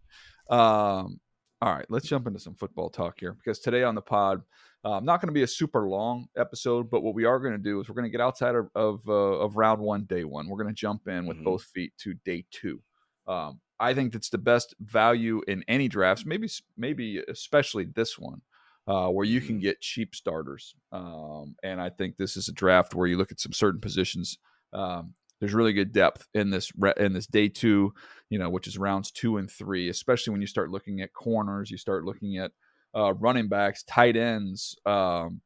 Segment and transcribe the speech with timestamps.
[0.50, 1.20] Um,
[1.62, 4.42] all right, let's jump into some football talk here because today on the pod,
[4.84, 7.58] uh, not going to be a super long episode, but what we are going to
[7.58, 10.48] do is we're going to get outside of of, uh, of round one, day one.
[10.48, 11.46] We're going to jump in with mm-hmm.
[11.46, 12.82] both feet to day two.
[13.28, 18.42] Um, I think that's the best value in any drafts, maybe maybe especially this one,
[18.88, 19.64] uh, where you can mm-hmm.
[19.64, 20.74] get cheap starters.
[20.92, 24.38] Um, and I think this is a draft where you look at some certain positions.
[24.74, 27.94] Um, there's really good depth in this in this day two,
[28.30, 29.90] you know, which is rounds two and three.
[29.90, 32.52] Especially when you start looking at corners, you start looking at
[32.96, 35.42] uh, running backs, tight ends, um,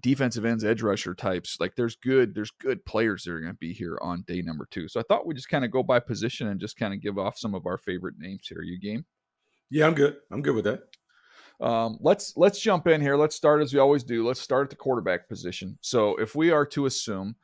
[0.00, 1.58] defensive ends, edge rusher types.
[1.60, 4.66] Like there's good, there's good players that are going to be here on day number
[4.70, 4.88] two.
[4.88, 7.18] So I thought we just kind of go by position and just kind of give
[7.18, 8.62] off some of our favorite names here.
[8.62, 9.04] You game?
[9.70, 10.16] Yeah, I'm good.
[10.30, 10.84] I'm good with that.
[11.60, 13.16] Um, let's let's jump in here.
[13.16, 14.26] Let's start as we always do.
[14.26, 15.78] Let's start at the quarterback position.
[15.80, 17.34] So if we are to assume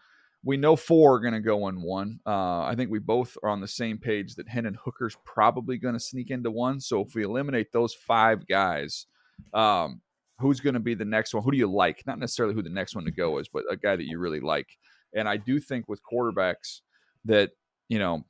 [0.45, 2.19] we know four are going to go in one.
[2.27, 5.95] Uh, I think we both are on the same page that Hendon Hooker's probably going
[5.95, 6.81] to sneak into one.
[6.81, 9.07] So if we eliminate those five guys,
[9.55, 10.01] um,
[10.39, 11.45] who's going to be the next one?
[11.45, 12.03] Who do you like?
[12.07, 14.41] Not necessarily who the next one to go is, but a guy that you really
[14.41, 14.67] like.
[15.15, 16.81] And I do think with quarterbacks
[17.27, 17.51] that,
[17.89, 18.25] you know,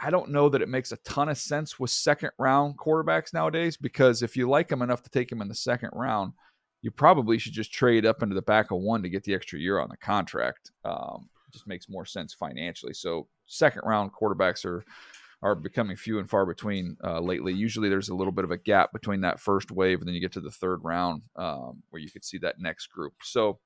[0.00, 3.76] I don't know that it makes a ton of sense with second round quarterbacks nowadays
[3.76, 6.32] because if you like them enough to take them in the second round,
[6.82, 9.58] you probably should just trade up into the back of one to get the extra
[9.58, 10.70] year on the contract.
[10.84, 12.92] Um, just makes more sense financially.
[12.92, 14.84] So second round quarterbacks are
[15.44, 17.52] are becoming few and far between uh, lately.
[17.52, 20.20] Usually, there's a little bit of a gap between that first wave, and then you
[20.20, 23.12] get to the third round um, where you could see that next group.
[23.22, 23.58] So,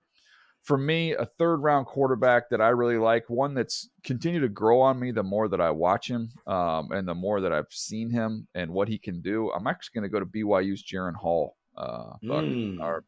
[0.65, 4.81] for me, a third round quarterback that I really like, one that's continued to grow
[4.81, 8.11] on me the more that I watch him um, and the more that I've seen
[8.11, 9.53] him and what he can do.
[9.53, 11.57] I'm actually going to go to BYU's Jaren Hall.
[11.77, 12.81] Uh, mm.
[12.81, 13.05] Our our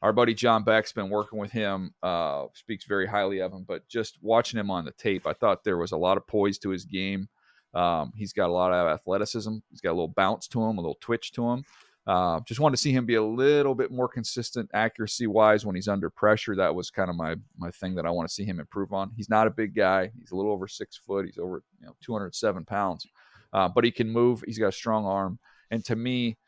[0.00, 4.18] buddy John Beck's been working with him, uh, speaks very highly of him, but just
[4.22, 6.84] watching him on the tape, I thought there was a lot of poise to his
[6.84, 7.28] game.
[7.74, 9.56] Um, he's got a lot of athleticism.
[9.70, 11.64] He's got a little bounce to him, a little twitch to him.
[12.06, 15.74] Uh, just wanted to see him be a little bit more consistent accuracy wise when
[15.74, 16.56] he's under pressure.
[16.56, 19.10] That was kind of my my thing that I want to see him improve on.
[19.14, 20.10] He's not a big guy.
[20.18, 21.26] He's a little over six foot.
[21.26, 23.06] He's over you know 207 pounds,
[23.52, 24.42] uh, but he can move.
[24.46, 25.38] He's got a strong arm.
[25.70, 26.38] And to me,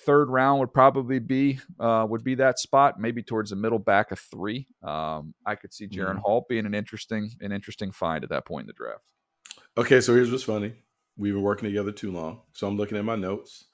[0.00, 3.00] third round would probably be uh, would be that spot.
[3.00, 4.66] Maybe towards the middle back of three.
[4.82, 6.20] Um, I could see Jaren mm.
[6.20, 9.02] Hall being an interesting an interesting find at that point in the draft.
[9.76, 10.72] Okay, so here's what's funny.
[11.16, 13.66] We've been working together too long, so I'm looking at my notes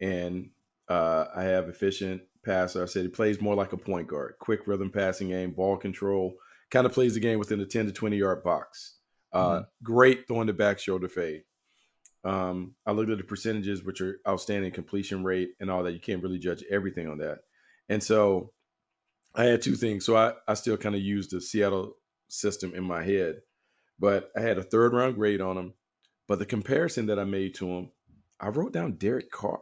[0.00, 0.50] and
[0.88, 2.82] uh, I have efficient passer.
[2.82, 6.34] I said he plays more like a point guard, quick rhythm passing game, ball control,
[6.70, 8.96] kind of plays the game within the 10 to 20 yard box.
[9.32, 9.62] Uh, mm-hmm.
[9.82, 11.42] Great throwing the back shoulder fade.
[12.24, 15.92] Um, I looked at the percentages, which are outstanding completion rate and all that.
[15.92, 17.38] You can't really judge everything on that.
[17.88, 18.52] And so
[19.34, 20.04] I had two things.
[20.04, 21.94] So I, I still kind of used the Seattle
[22.28, 23.36] system in my head,
[23.98, 25.74] but I had a third round grade on him.
[26.26, 27.90] But the comparison that I made to him,
[28.38, 29.60] I wrote down Derek Carr.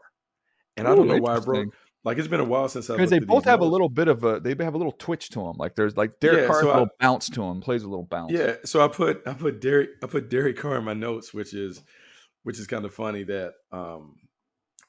[0.77, 1.73] And Ooh, I don't know why I wrote.
[2.05, 3.69] Like it's been a while since I because they both have notes.
[3.69, 5.55] a little bit of a they have a little twitch to them.
[5.57, 8.05] Like there's like Derek yeah, Carr so a little bounce to him, plays a little
[8.05, 8.31] bounce.
[8.31, 11.53] Yeah, so I put I put Derek I put Derek Carr in my notes, which
[11.53, 11.83] is
[12.47, 14.17] which is kind of funny that um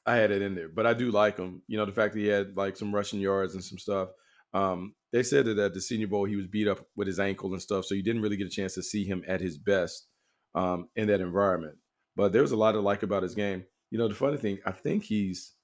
[0.06, 0.68] I had it in there.
[0.68, 1.62] But I do like him.
[1.66, 4.08] You know, the fact that he had like some rushing yards and some stuff.
[4.54, 7.52] Um, they said that at the Senior Bowl he was beat up with his ankle
[7.52, 10.06] and stuff, so you didn't really get a chance to see him at his best
[10.54, 11.76] um, in that environment.
[12.16, 13.64] But there was a lot to like about his game.
[13.90, 15.54] You know, the funny thing, I think he's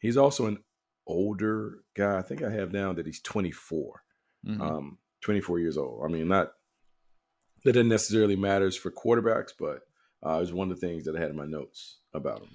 [0.00, 0.58] He's also an
[1.06, 2.18] older guy.
[2.18, 4.02] I think I have down that he's 24,
[4.46, 4.60] mm-hmm.
[4.60, 6.02] um, 24 years old.
[6.04, 6.52] I mean, not
[7.64, 9.80] that it necessarily matters for quarterbacks, but
[10.24, 12.48] uh, it was one of the things that I had in my notes about him.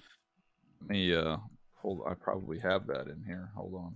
[0.81, 1.37] Let me uh,
[1.73, 2.01] hold.
[2.07, 3.51] I probably have that in here.
[3.55, 3.95] Hold on.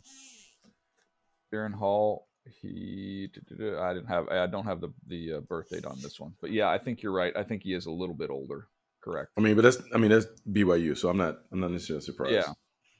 [1.54, 2.27] Jaren Hall.
[2.62, 3.30] He.
[3.51, 4.27] I didn't have.
[4.30, 7.04] I don't have the the uh, birth date on this one, but yeah, I think
[7.04, 7.36] you're right.
[7.36, 8.68] I think he is a little bit older.
[9.01, 9.30] Correct.
[9.38, 9.77] I mean, but that's.
[9.94, 11.39] I mean, that's BYU, so I'm not.
[11.51, 12.33] I'm not necessarily surprised.
[12.33, 12.54] Yeah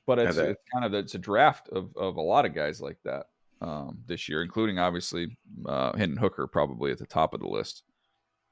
[0.10, 2.98] but it's, it's kind of it's a draft of, of a lot of guys like
[3.04, 3.28] that
[3.62, 5.38] um, this year, including obviously
[5.68, 7.84] uh, Hendon Hooker probably at the top of the list.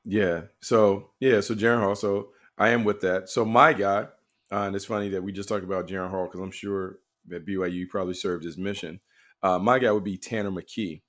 [0.07, 0.43] Yeah.
[0.61, 1.41] So yeah.
[1.41, 1.95] So Jaren Hall.
[1.95, 3.29] So I am with that.
[3.29, 4.07] So my guy,
[4.51, 7.45] uh, and it's funny that we just talked about Jaren Hall because I'm sure that
[7.45, 9.01] BYU probably served his mission.
[9.43, 11.01] Uh, my guy would be Tanner McKee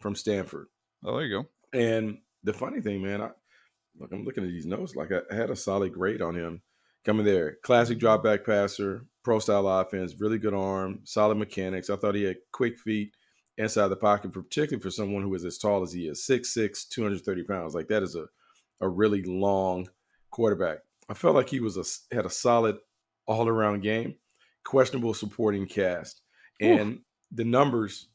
[0.00, 0.66] from Stanford.
[1.04, 1.78] Oh, there you go.
[1.78, 3.30] And the funny thing, man, I
[3.98, 4.96] look, I'm looking at these notes.
[4.96, 6.60] Like I, I had a solid grade on him
[7.04, 7.58] coming there.
[7.62, 11.88] Classic drop back passer, pro style offense, really good arm, solid mechanics.
[11.88, 13.14] I thought he had quick feet
[13.58, 17.44] inside the pocket, particularly for someone who is as tall as he is 6'6, 230
[17.44, 17.74] pounds.
[17.74, 18.26] Like that is a,
[18.80, 19.88] a really long
[20.30, 20.78] quarterback.
[21.08, 22.76] I felt like he was a had a solid
[23.26, 24.14] all around game,
[24.64, 26.22] questionable supporting cast.
[26.60, 27.00] And
[27.32, 28.08] the numbers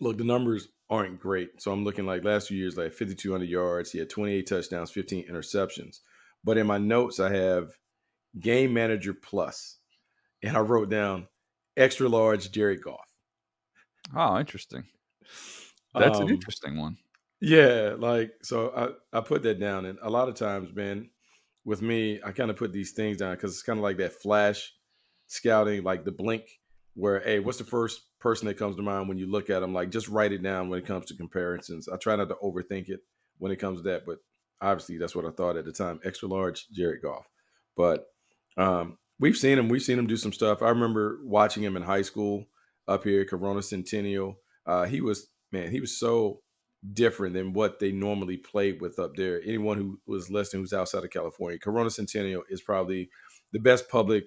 [0.00, 1.60] look, the numbers aren't great.
[1.60, 3.92] So I'm looking like last few years, like 5,200 yards.
[3.92, 6.00] He had 28 touchdowns, 15 interceptions.
[6.42, 7.70] But in my notes, I have
[8.38, 9.78] game manager plus,
[10.42, 11.28] and I wrote down
[11.76, 12.98] extra large Jared Goff.
[14.16, 14.84] Oh, interesting.
[15.94, 16.96] That's um, an interesting one.
[17.40, 18.72] Yeah, like so
[19.12, 21.08] I I put that down, and a lot of times, man,
[21.64, 24.12] with me, I kind of put these things down because it's kind of like that
[24.12, 24.72] flash
[25.26, 26.44] scouting, like the blink,
[26.94, 29.72] where hey, what's the first person that comes to mind when you look at them?
[29.72, 31.88] Like just write it down when it comes to comparisons.
[31.88, 33.00] I try not to overthink it
[33.38, 34.18] when it comes to that, but
[34.60, 36.00] obviously that's what I thought at the time.
[36.04, 37.26] Extra large Jared Goff,
[37.74, 38.06] but
[38.58, 39.68] um, we've seen him.
[39.70, 40.60] We've seen him do some stuff.
[40.60, 42.44] I remember watching him in high school
[42.86, 44.36] up here, Corona Centennial.
[44.66, 46.42] Uh, he was man, he was so
[46.92, 49.40] different than what they normally played with up there.
[49.42, 53.10] Anyone who was listening who's outside of California, Corona Centennial is probably
[53.52, 54.24] the best public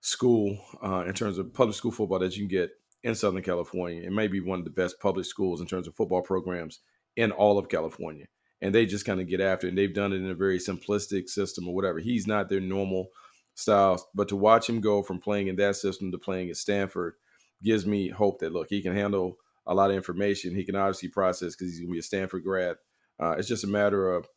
[0.00, 2.70] school uh, in terms of public school football that you can get
[3.02, 4.02] in Southern California.
[4.02, 6.80] It may be one of the best public schools in terms of football programs
[7.16, 8.26] in all of California
[8.64, 9.70] and they just kind of get after it.
[9.70, 11.98] And they've done it in a very simplistic system or whatever.
[11.98, 13.08] He's not their normal
[13.54, 17.14] style, but to watch him go from playing in that system to playing at Stanford
[17.62, 19.36] gives me hope that look, he can handle
[19.66, 20.54] a lot of information.
[20.54, 22.76] He can obviously process because he's going to be a Stanford grad.
[23.20, 24.28] Uh, it's just a matter of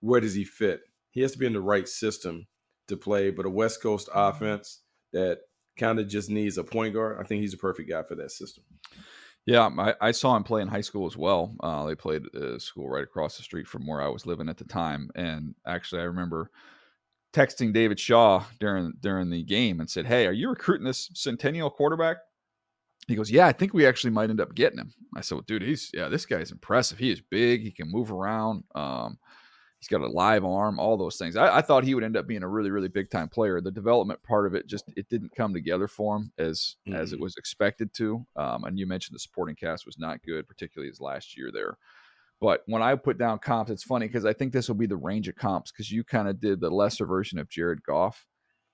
[0.00, 0.80] where does he fit.
[1.10, 2.46] He has to be in the right system
[2.88, 4.80] to play, but a West Coast offense
[5.12, 5.40] that
[5.78, 7.18] kind of just needs a point guard.
[7.20, 8.64] I think he's a perfect guy for that system.
[9.46, 11.54] Yeah, I, I, saw him play in high school as well.
[11.60, 14.56] Uh, they played a school right across the street from where I was living at
[14.56, 15.08] the time.
[15.14, 16.50] And actually, I remember
[17.32, 21.70] texting David Shaw during during the game and said, "Hey, are you recruiting this Centennial
[21.70, 22.16] quarterback?"
[23.06, 24.92] He goes, Yeah, I think we actually might end up getting him.
[25.16, 26.98] I said, Well, dude, he's yeah, this guy's impressive.
[26.98, 28.64] He is big, he can move around.
[28.74, 29.18] Um,
[29.78, 31.36] he's got a live arm, all those things.
[31.36, 33.60] I, I, thought he would end up being a really, really big time player.
[33.60, 36.98] The development part of it just it didn't come together for him as mm-hmm.
[36.98, 37.24] as it mm-hmm.
[37.24, 38.26] was expected to.
[38.36, 41.78] Um, and you mentioned the supporting cast was not good, particularly his last year there.
[42.40, 44.96] But when I put down comps, it's funny because I think this will be the
[44.96, 48.26] range of comps because you kind of did the lesser version of Jared Goff,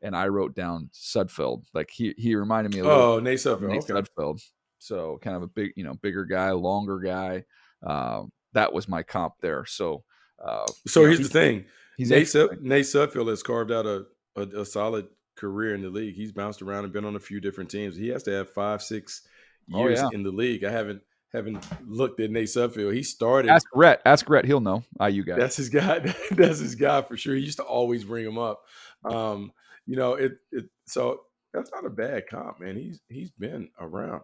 [0.03, 1.65] and I wrote down Sudfeld.
[1.75, 2.99] Like he he reminded me a little.
[2.99, 3.69] Oh, Nate Sudfeld.
[3.69, 3.93] Nate okay.
[3.93, 4.43] Sudfeld.
[4.79, 7.45] So kind of a big, you know, bigger guy, longer guy.
[7.87, 9.65] Uh, that was my comp there.
[9.65, 10.05] So.
[10.43, 11.65] Uh, so here's know, the thing.
[11.97, 15.07] He's Nate, Sud- Nate Sudfeld has carved out a, a, a solid
[15.37, 16.17] career in the league.
[16.17, 17.97] He's bounced around and been on a few different teams.
[17.97, 19.23] He has to have five, six
[19.69, 20.17] years oh, yeah.
[20.17, 20.65] in the league.
[20.65, 22.95] I haven't haven't looked at Nate Sudfeld.
[22.95, 23.51] He started.
[23.51, 24.03] Ask Rhett.
[24.05, 24.45] Ask Rhett.
[24.45, 24.85] He'll know.
[25.01, 25.37] IU guy.
[25.37, 25.99] That's his guy.
[26.31, 27.35] That's his guy for sure.
[27.35, 28.63] He used to always bring him up.
[29.05, 29.53] Um,
[29.87, 30.33] you know it.
[30.51, 31.23] It so
[31.53, 32.77] that's not a bad comp, man.
[32.77, 34.23] He's he's been around.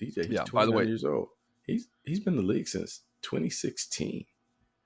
[0.00, 0.26] DJ.
[0.26, 0.44] He's yeah.
[0.52, 1.28] By the way, years old.
[1.66, 4.24] He's he's been in the league since 2016.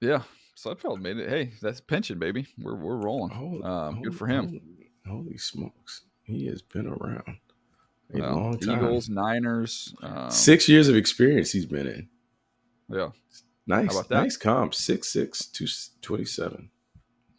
[0.00, 0.23] Yeah.
[0.57, 1.28] Sudfeld made it.
[1.28, 2.47] Hey, that's pension, baby.
[2.59, 3.31] We're we're rolling.
[3.31, 4.61] Holy, um, holy, good for him.
[5.07, 7.38] Holy, holy smokes, he has been around.
[8.14, 8.78] A well, long time.
[8.78, 9.95] Eagles, Niners.
[10.02, 12.09] Um, Six years of experience he's been in.
[12.88, 13.09] Yeah.
[13.66, 14.09] Nice.
[14.11, 14.75] Nice comp.
[14.75, 15.66] Six six two
[16.00, 16.71] twenty seven.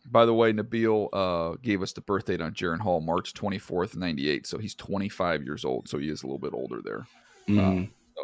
[0.10, 3.98] By the way, Nabil uh, gave us the birth date on Jaren Hall, March 24th,
[3.98, 4.48] 98.
[4.48, 5.90] So he's 25 years old.
[5.90, 7.06] So he is a little bit older there.
[7.48, 7.60] Mm-hmm.
[7.60, 8.24] Um, so,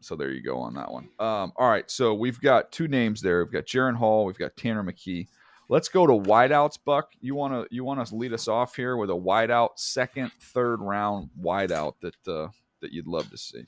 [0.00, 1.08] so, there you go on that one.
[1.18, 1.90] Um, all right.
[1.90, 3.44] So we've got two names there.
[3.44, 4.24] We've got Jaren Hall.
[4.24, 5.26] We've got Tanner McKee.
[5.68, 7.12] Let's go to wideouts, Buck.
[7.20, 10.80] You want to you want to lead us off here with a wideout, second, third
[10.80, 12.48] round wideout that uh,
[12.80, 13.64] that you'd love to see.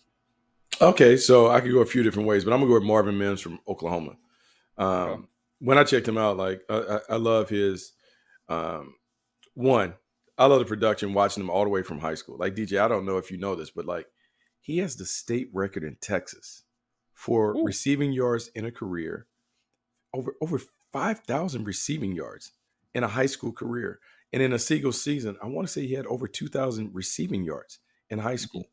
[0.81, 3.17] Okay, so I could go a few different ways, but I'm gonna go with Marvin
[3.17, 4.17] Mims from Oklahoma.
[4.77, 5.23] Um, okay.
[5.59, 7.93] When I checked him out, like I, I love his
[8.49, 8.95] um,
[9.55, 9.95] one.
[10.39, 12.37] I love the production watching him all the way from high school.
[12.39, 14.07] Like DJ, I don't know if you know this, but like
[14.61, 16.65] he has the state record in Texas
[17.15, 17.65] for Ooh.
[17.65, 19.27] receiving yards in a career
[20.13, 20.61] over over
[20.93, 22.53] 5,000 receiving yards
[22.95, 24.01] in a high school career.
[24.33, 27.79] And in a single season, I want to say he had over 2,000 receiving yards
[28.11, 28.65] in high school.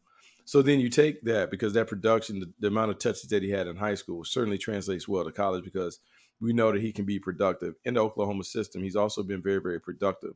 [0.46, 3.50] So then you take that because that production, the, the, amount of touches that he
[3.50, 6.00] had in high school certainly translates well to college because
[6.44, 7.76] we know that he can be productive.
[7.86, 10.34] In the Oklahoma system, he's also been very, very productive.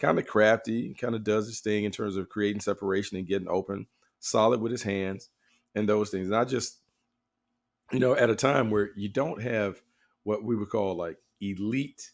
[0.00, 3.48] Kind of crafty, kind of does his thing in terms of creating separation and getting
[3.48, 3.86] open,
[4.18, 5.28] solid with his hands
[5.74, 6.28] and those things.
[6.28, 6.78] Not just,
[7.92, 9.80] you know, at a time where you don't have–
[10.24, 12.12] what we would call like elite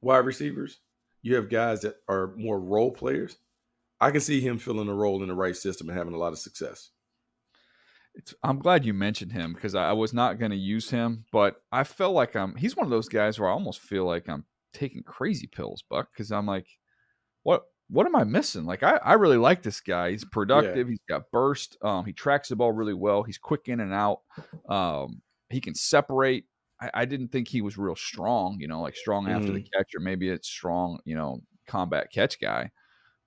[0.00, 0.78] wide receivers.
[1.22, 3.36] You have guys that are more role players.
[4.00, 6.32] I can see him filling a role in the right system and having a lot
[6.32, 6.90] of success.
[8.18, 11.24] It's, I'm glad you mentioned him because I, I was not going to use him,
[11.32, 12.56] but I felt like I'm.
[12.56, 14.44] He's one of those guys where I almost feel like I'm
[14.74, 16.66] taking crazy pills, Buck, because I'm like,
[17.44, 18.64] what what am I missing?
[18.64, 20.10] Like I, I really like this guy.
[20.10, 20.88] He's productive.
[20.88, 20.90] Yeah.
[20.90, 21.78] He's got burst.
[21.80, 23.22] Um, he tracks the ball really well.
[23.22, 24.20] He's quick in and out.
[24.68, 26.44] Um, he can separate.
[26.80, 29.34] I, I, didn't think he was real strong, you know, like strong mm.
[29.34, 29.68] after the mm.
[29.72, 32.70] catch, or maybe it's strong, you know, combat catch guy.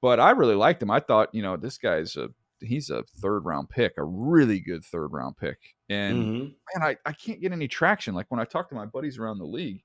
[0.02, 0.92] But I really liked him.
[0.92, 2.30] I thought, you know, this guy's a
[2.62, 5.58] he's a third round pick, a really good third round pick.
[5.90, 6.80] And mm-hmm.
[6.80, 8.16] man, I, I can't get any traction.
[8.16, 9.84] Like when I talk to my buddies around the league,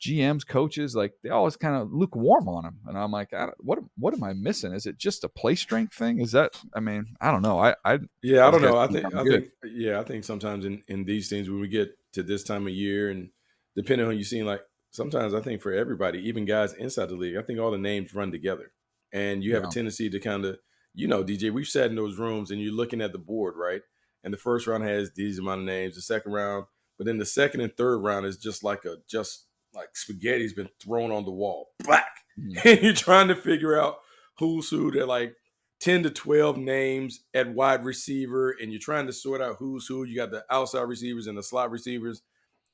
[0.00, 4.14] GMs, coaches, like they always kind of lukewarm on him, and I'm like, what what
[4.14, 4.72] am I missing?
[4.72, 6.20] Is it just a play strength thing?
[6.20, 6.60] Is that?
[6.74, 7.58] I mean, I don't know.
[7.58, 8.78] I, I yeah, I don't know.
[8.78, 11.90] I think I think yeah, I think sometimes in in these things when we get
[12.12, 13.30] to this time of year, and
[13.74, 14.60] depending on you seeing like
[14.92, 18.14] sometimes I think for everybody, even guys inside the league, I think all the names
[18.14, 18.70] run together,
[19.12, 19.68] and you have yeah.
[19.68, 20.58] a tendency to kind of
[20.98, 23.82] you know, DJ, we've sat in those rooms and you're looking at the board, right?
[24.24, 26.64] And the first round has these amount of names, the second round,
[26.96, 30.68] but then the second and third round is just like a just like spaghetti's been
[30.82, 31.68] thrown on the wall.
[31.84, 32.08] Black.
[32.36, 32.68] Mm-hmm.
[32.68, 33.98] And you're trying to figure out
[34.38, 34.90] who's who.
[34.90, 35.36] They're like
[35.80, 40.02] 10 to 12 names at wide receiver, and you're trying to sort out who's who.
[40.02, 42.22] You got the outside receivers and the slot receivers.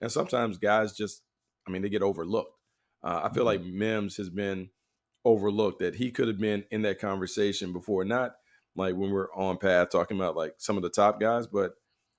[0.00, 1.20] And sometimes guys just,
[1.68, 2.56] I mean, they get overlooked.
[3.02, 3.64] Uh, I feel mm-hmm.
[3.64, 4.70] like Mims has been
[5.24, 8.04] overlooked that he could have been in that conversation before.
[8.04, 8.32] Not
[8.76, 11.72] like when we're on path talking about like some of the top guys, but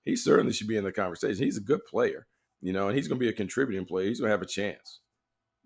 [0.03, 1.43] he certainly should be in the conversation.
[1.43, 2.27] He's a good player
[2.65, 4.07] you know, and he's going to be a contributing player.
[4.07, 5.01] He's going to have a chance.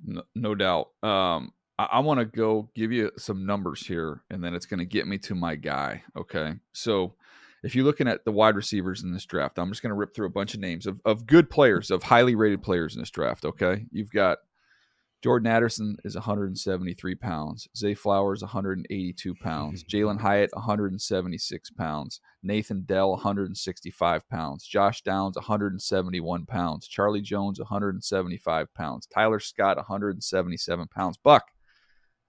[0.04, 0.90] No, no doubt.
[1.02, 4.80] Um, I, I want to go give you some numbers here, and then it's going
[4.80, 6.04] to get me to my guy.
[6.18, 6.56] Okay.
[6.74, 7.16] So
[7.64, 10.14] if you're looking at the wide receivers in this draft, I'm just going to rip
[10.14, 13.12] through a bunch of names of, of good players, of highly rated players in this
[13.12, 13.46] draft.
[13.46, 13.86] Okay.
[13.92, 14.40] You've got
[15.22, 17.68] Jordan Addison is 173 pounds.
[17.76, 19.84] Zay Flowers 182 pounds.
[19.92, 22.22] Jalen Hyatt 176 pounds.
[22.42, 24.66] Nathan Dell 165 pounds.
[24.66, 26.88] Josh Downs 171 pounds.
[26.88, 29.08] Charlie Jones 175 pounds.
[29.08, 31.18] Tyler Scott 177 pounds.
[31.18, 31.44] Buck,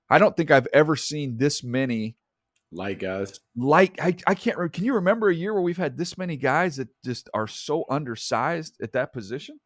[0.08, 2.16] I don't think I've ever seen this many
[2.72, 3.40] Light guys.
[3.56, 4.56] Like I, I can't.
[4.56, 4.68] Remember.
[4.68, 7.84] Can you remember a year where we've had this many guys that just are so
[7.90, 9.58] undersized at that position?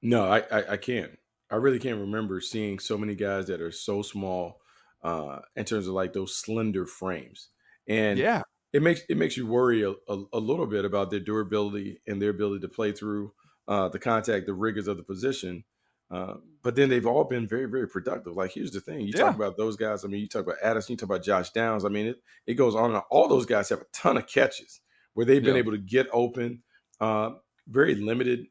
[0.00, 1.18] No, I, I, I can't.
[1.50, 4.60] I really can't remember seeing so many guys that are so small
[5.02, 7.50] uh, in terms of like those slender frames.
[7.86, 11.20] And yeah, it makes it makes you worry a, a, a little bit about their
[11.20, 13.32] durability and their ability to play through
[13.68, 15.64] uh, the contact, the rigors of the position.
[16.10, 18.34] Uh, but then they've all been very, very productive.
[18.36, 19.20] Like, here's the thing: you Yeah.
[19.24, 20.04] talk about those guys.
[20.04, 21.84] I mean, you talk about Addison, you talk about Josh Downs.
[21.84, 23.02] I mean, it it goes on and on.
[23.10, 24.80] All those guys have a ton of catches
[25.14, 25.60] where they've been Yeah.
[25.60, 26.62] able to get open.
[27.00, 27.32] Uh,
[27.66, 28.46] very limited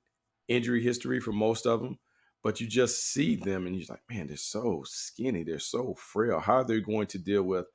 [0.48, 2.00] injury history for most of them,
[2.44, 6.40] but you just see them and you're like, man, they're so skinny, they're so frail.
[6.40, 7.68] How are they going to deal with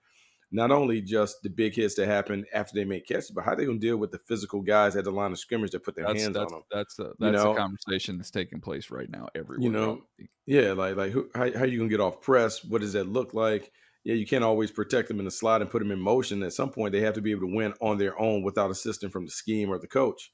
[0.51, 3.57] not only just the big hits that happen after they make catches, but how are
[3.57, 5.95] they going to deal with the physical guys at the line of scrimmage that put
[5.97, 6.63] their that's hands that's on them?
[6.71, 7.55] that's You that's know?
[7.55, 9.63] the conversation that's taking place right now everywhere.
[9.63, 10.31] You know, around the league.
[10.47, 12.65] Yeah, like like who, how how you gonna get off press?
[12.65, 13.73] What does that look like?
[14.05, 16.43] Yeah, you can't always protect them in the slot and put them in motion.
[16.43, 19.13] At some point, they have to be able to win on their own without assistance
[19.13, 20.33] from the scheme or the coach.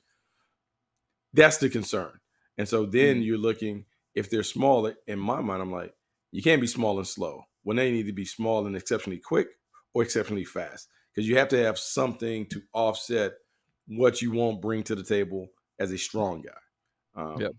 [1.33, 2.21] That's the concern.
[2.59, 3.23] And so then Mhm.
[3.23, 4.95] you're looking if they're smaller.
[5.07, 5.93] In my mind, I'm like,
[6.33, 9.49] you can't be small and slow when they need to be small and exceptionally quick
[9.95, 13.33] or exceptionally fast because you have to have something to offset
[13.87, 15.47] what you won't bring to the table
[15.79, 17.23] as a strong guy.
[17.23, 17.53] Um, Yep.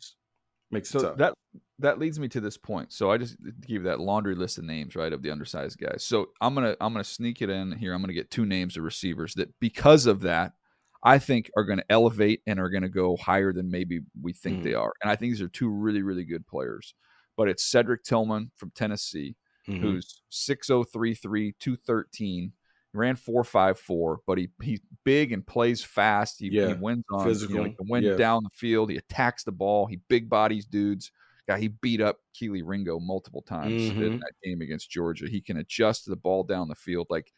[0.72, 1.18] Makes it So tough.
[1.18, 1.34] that
[1.80, 2.92] that leads me to this point.
[2.92, 6.04] So I just give that laundry list of names, right, of the undersized guys.
[6.04, 7.94] So I'm gonna I'm gonna sneak it in here.
[7.94, 10.54] I'm gonna get two names of receivers that because of that,
[11.06, 14.74] I think are gonna elevate and are gonna go higher than maybe we think they
[14.74, 14.92] are.
[15.02, 16.94] And I think these are two really really good players.
[17.38, 19.36] But it's Cedric Tillman from Tennessee,
[19.68, 19.80] Mhm.
[19.82, 22.54] who's 6033, 213,
[22.94, 26.40] ran 454, but he he's big and plays fast.
[26.40, 28.16] He, he wins on you know, he can win yeah.
[28.16, 28.90] down the field.
[28.90, 29.86] He attacks the ball.
[29.86, 31.12] He big bodies dudes.
[31.48, 34.20] Guy, he beat up Kelee Ringo multiple times in Mhm.
[34.20, 35.28] that game against Georgia.
[35.30, 37.06] He can adjust the ball down the field.
[37.12, 37.32] Like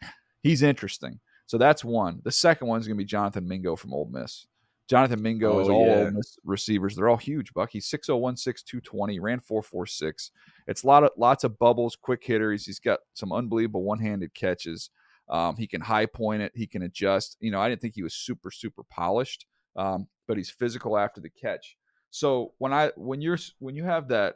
[0.44, 1.20] he's interesting.
[1.48, 2.22] So that's one.
[2.24, 4.46] The second one is gonna be Jonathan Mingo from Ole Miss.
[4.90, 5.96] Jonathan Mingo is Oh, all yeah.
[6.06, 6.96] Ole Miss receivers.
[6.96, 7.72] They're all huge, Buck.
[7.72, 10.32] He's 6'0", 220, ran 4.46.
[10.68, 12.66] It's a lot of lots of bubbles, quick hitters.
[12.66, 14.90] He's got some unbelievable one-handed catches.
[15.30, 16.54] Um, he can high point it.
[16.56, 17.36] He can adjust.
[17.42, 21.20] You know, I didn't think he was super, super polished, um, but he's physical after
[21.20, 21.76] the catch.
[22.10, 24.36] So when I when you're when you have that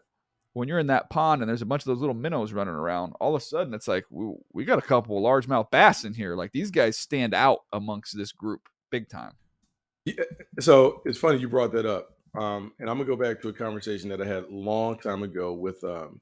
[0.53, 3.13] when you're in that pond and there's a bunch of those little minnows running around,
[3.21, 6.13] all of a sudden it's like we, we got a couple of largemouth bass in
[6.13, 6.35] here.
[6.35, 9.33] Like these guys stand out amongst this group big time.
[10.05, 10.23] Yeah,
[10.59, 13.53] so it's funny you brought that up, um, and I'm gonna go back to a
[13.53, 16.19] conversation that I had a long time ago with um,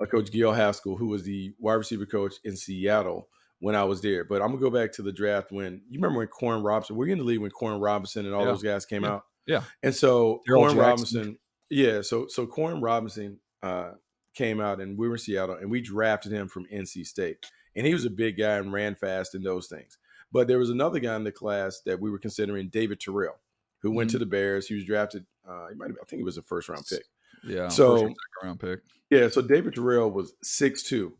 [0.00, 3.28] a coach Gil Haskell, who was the wide receiver coach in Seattle
[3.60, 4.24] when I was there.
[4.24, 7.06] But I'm gonna go back to the draft when you remember when Koren Robinson, were
[7.06, 8.50] you in the league when Koren Robinson and all Yeah.
[8.50, 9.10] those guys came Yeah.
[9.12, 9.24] out?
[9.46, 9.62] Yeah.
[9.82, 10.76] And so Koren.
[10.76, 13.92] Robinson, yeah, so so Koren Robinson uh,
[14.34, 17.44] came out and we were in Seattle and we drafted him from NC State,
[17.76, 19.98] and he was a big guy and ran fast and those things.
[20.32, 23.38] But there was another guy in the class that we were considering, David Terrell,
[23.82, 24.14] who went Mm-hmm.
[24.14, 24.66] to the Bears.
[24.66, 25.26] He was drafted.
[25.46, 27.04] Uh, he might have, I think he was a first round pick.
[27.44, 27.68] Yeah.
[27.68, 28.80] So- first round pick.
[29.10, 31.12] Yeah, so David Terrell was six two,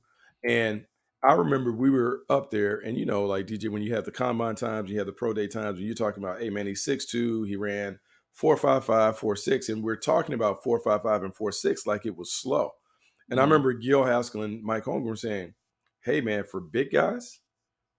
[0.43, 0.87] and
[1.23, 4.11] I remember we were up there, and you know, like DJ, when you have the
[4.11, 6.83] combine times, you have the pro day times, and you're talking about, hey man, he's
[6.83, 8.01] six two, he ran
[8.33, 11.87] four five five, four six, and we're talking about four five five and four six
[11.87, 12.71] like it was slow.
[13.31, 13.47] And I Mhm.
[13.47, 15.55] remember Gil Haskell and Mike Holmgren saying,
[16.01, 17.41] "Hey man, for big guys,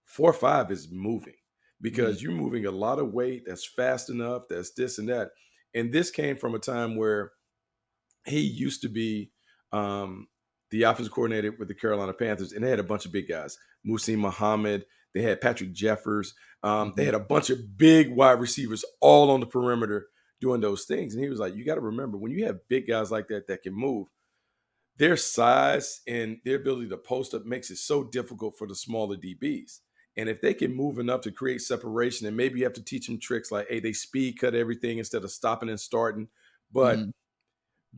[0.06, 1.36] four five is moving
[1.82, 5.32] because you're moving a lot of weight that's fast enough, that's this and that."
[5.74, 7.32] And this came from a time where
[8.26, 9.32] he used to be
[9.72, 10.28] um,
[10.70, 13.58] the offensive coordinator with the Carolina Panthers, and they had a bunch of big guys.
[13.86, 18.86] Muhsin Muhammad, they had Patrick Jeffers, um, they had a bunch of big wide receivers
[19.02, 20.08] all on the perimeter
[20.44, 21.16] doing those things.
[21.16, 23.48] And he was like, "You got to remember when you have big guys like that
[23.48, 24.10] that can move."
[24.98, 29.18] Their size and their ability to post up makes it so difficult for the smaller
[29.18, 29.82] DBs.
[30.18, 33.08] And if they can move enough to create separation, and maybe you have to teach
[33.08, 36.30] them tricks like, hey, they speed cut everything instead of stopping and starting.
[36.72, 37.14] But Mhm.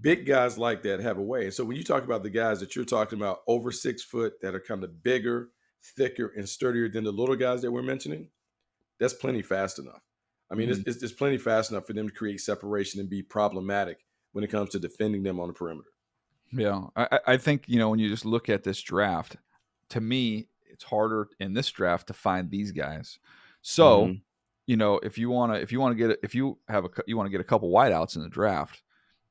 [0.01, 1.45] big guys like that have a way.
[1.45, 4.41] And so when you talk about the guys that you're talking about over six foot
[4.41, 5.51] that are kind of bigger,
[5.97, 8.29] thicker, and sturdier than the little guys that we're mentioning,
[8.99, 10.04] that's plenty fast enough.
[10.51, 13.21] I mean, it's, it's, it's plenty fast enough for them to create separation and be
[13.23, 15.89] problematic when it comes to defending them on the perimeter.
[16.51, 19.37] Yeah, I, I- think you know when you just look at this draft,
[19.89, 23.17] to me, it's harder in this draft to find these guys.
[23.61, 24.21] So, Mhm.
[24.67, 26.89] you know, if you want to, if you want to get, if you have a,
[27.07, 28.83] you want to get a couple wideouts in the draft,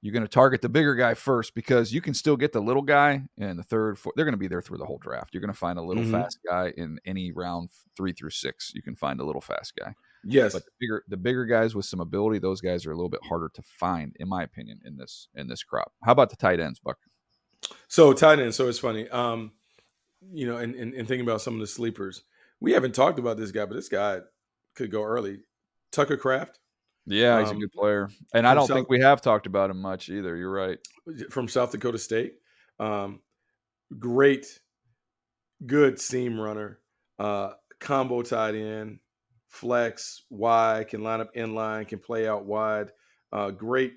[0.02, 2.82] you're going to target the bigger guy first because you can still get the little
[2.82, 4.14] guy in the third, fourth.
[4.16, 5.32] They're going to be there through the whole draft.
[5.32, 6.10] You're going to find a little Mhm.
[6.10, 8.72] fast guy in any round three through six.
[8.74, 9.94] You can find a little fast guy.
[10.26, 10.52] Yes.
[10.52, 13.20] But the bigger, the bigger guys with some ability, those guys are a little bit
[13.24, 15.92] harder to find, in my opinion, in this in this crop.
[16.04, 16.98] How about the tight ends, Buck?
[17.88, 18.54] So tight end.
[18.54, 19.08] So it's funny.
[19.08, 19.52] Um,
[20.32, 22.24] you know, and, and, and thinking about some of the sleepers.
[22.60, 24.20] we haven't talked about this guy, but this guy
[24.74, 25.40] could go early.
[25.92, 26.58] Tucker Kraft.
[27.06, 29.68] Yeah, he's um, a good player, and I don't South, think we have talked about
[29.68, 30.36] him much either.
[30.36, 30.78] You're right.
[31.30, 32.36] From South Dakota State,
[32.80, 33.20] um,
[33.98, 34.58] great,
[35.66, 36.78] good seam runner,
[37.18, 39.00] uh, combo tight end,
[39.54, 42.90] flex, wide, can line up in line, can play out wide.
[43.32, 43.94] Uh, great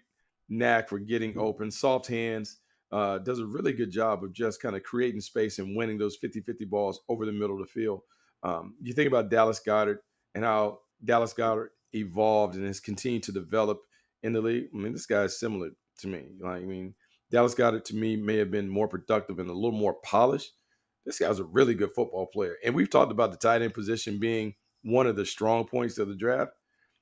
[0.49, 2.59] knack for getting open, soft hands.
[2.91, 6.15] Uh, does a really good job of just kind of creating space and winning those
[6.17, 8.01] 50 50 balls over the middle of the field.
[8.43, 9.97] Um, you think about Dallas Goedert
[10.35, 13.81] and how Dallas Goedert evolved and has continued to develop
[14.23, 14.67] in the league.
[14.73, 16.27] I mean, this guy is similar to me.
[16.39, 16.93] Like, I mean,
[17.29, 20.53] Dallas Goedert to me may have been more productive and a little more polished.
[21.05, 22.55] This guy's a really good football player.
[22.63, 26.07] And we've talked about the tight end position being one of the strong points of
[26.07, 26.51] the draft.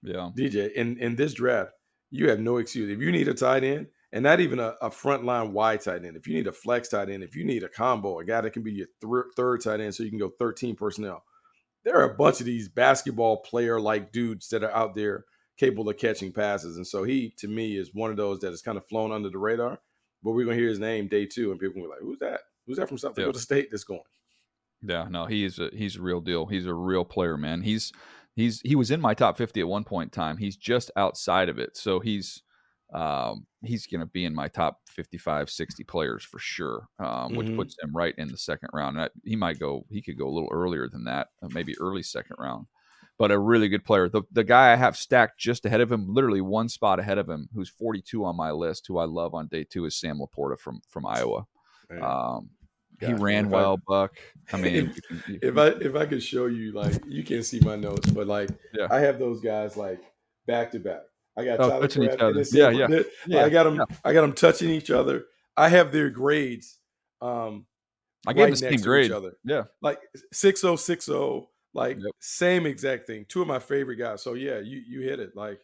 [0.01, 0.29] Yeah.
[0.37, 1.71] DJ, in, in this draft,
[2.11, 2.89] you have no excuse.
[2.89, 6.15] If you need a tight end, and not even a, a frontline wide tight end,
[6.15, 8.53] if you need a flex tight end, if you need a combo, a guy that
[8.53, 11.23] can be your th- third tight end so you can go 13 personnel,
[11.83, 15.25] there are a bunch of these basketball player like dudes that are out there
[15.57, 16.77] capable of catching passes.
[16.77, 19.29] And so he, to me, is one of those that has kind of flown under
[19.29, 19.79] the radar.
[20.23, 22.19] But we're going to hear his name day two, and people will be like, who's
[22.19, 22.41] that?
[22.65, 24.01] Who's that from South Dakota State that's going?
[24.87, 26.45] Yeah, no, he's a he's a real deal.
[26.45, 27.61] He's a real player, man.
[27.61, 27.91] He's
[28.35, 30.37] he's he was in my top 50 at one point in time.
[30.37, 31.77] He's just outside of it.
[31.77, 32.43] So he's
[32.93, 37.47] um, he's going to be in my top 55, 60 players for sure, um, which
[37.47, 37.57] mm-hmm.
[37.57, 38.97] puts him right in the second round.
[38.97, 42.03] And he might go, he could go a little earlier than that, uh, maybe early
[42.03, 42.67] second round.
[43.17, 44.07] But a really good player.
[44.09, 47.29] The, the guy I have stacked just ahead of him, literally one spot ahead of
[47.29, 50.59] him, who's 42 on my list, who I love on day two, is Sam LaPorta
[50.59, 51.47] from from Iowa.
[52.01, 52.49] Um,
[52.99, 54.17] he ran well, I, Buck.
[54.53, 57.75] I mean, if, if I if I could show you, like, you can't see my
[57.75, 58.87] notes, but like, yeah.
[58.89, 60.01] I have those guys like
[60.47, 61.01] back to back.
[61.37, 62.43] I got oh, touching each other.
[62.51, 63.45] Yeah, yeah, yeah.
[63.45, 63.75] I got them.
[63.75, 63.95] Yeah.
[64.03, 65.25] I got them touching each other.
[65.57, 66.77] I have their grades.
[67.21, 67.65] Um,
[68.27, 69.11] I gave right the same grade.
[69.11, 69.33] Other.
[69.43, 69.99] Yeah, like
[70.31, 71.49] six oh six oh.
[71.73, 72.11] Like yep.
[72.19, 73.25] same exact thing.
[73.27, 74.23] Two of my favorite guys.
[74.23, 75.35] So yeah, you you hit it.
[75.35, 75.59] Like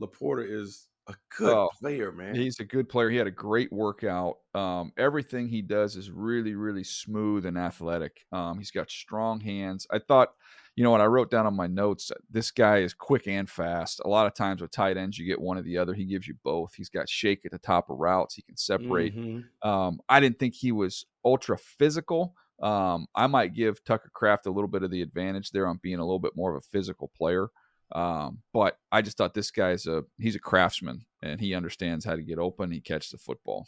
[0.00, 2.34] LaPorta is a good oh, player, man.
[2.34, 3.10] He's a good player.
[3.10, 4.36] He had a great workout.
[4.54, 8.24] Um, everything he does is really, really smooth and athletic.
[8.32, 9.86] Um, he's got strong hands.
[9.90, 10.30] I thought
[10.78, 12.12] you know what I wrote down on my notes?
[12.30, 14.00] This guy is quick and fast.
[14.04, 15.92] A lot of times with tight ends, you get one or the other.
[15.92, 16.72] He gives you both.
[16.72, 18.36] He's got shake at the top of routes.
[18.36, 19.16] He can separate.
[19.16, 19.68] Mm-hmm.
[19.68, 22.32] Um, I didn't think he was ultra physical.
[22.62, 25.98] Um, I might give Tucker Kraft a little bit of the advantage there on being
[25.98, 27.48] a little bit more of a physical player.
[27.92, 32.16] Um, but I just thought this guy's a he's a craftsman and he understands how
[32.16, 32.70] to get open.
[32.70, 33.66] He catches the football.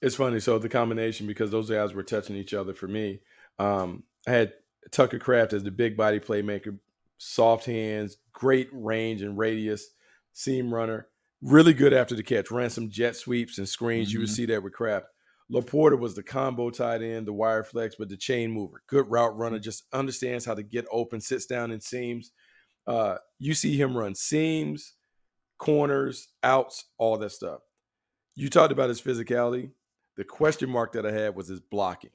[0.00, 0.40] It's funny.
[0.40, 3.20] So the combination because those guys were touching each other for me.
[3.58, 4.52] Um, I had
[4.90, 6.78] Tucker Kraft as the big body playmaker,
[7.18, 9.86] soft hands, great range and radius,
[10.32, 11.06] seam runner,
[11.40, 14.08] really good after the catch, ran some jet sweeps and screens.
[14.08, 14.14] Mm-hmm.
[14.14, 14.34] You would mm-hmm.
[14.34, 15.06] see that with Kraft.
[15.52, 19.36] LaPorta was the combo tight end, the wire flex, but the chain mover, good route
[19.36, 22.32] runner, just understands how to get open, sits down in seams.
[22.86, 24.94] Uh, you see him run seams,
[25.58, 27.60] corners, outs, all that stuff.
[28.34, 29.70] You talked about his physicality.
[30.16, 32.10] The question mark that I had was his blocking.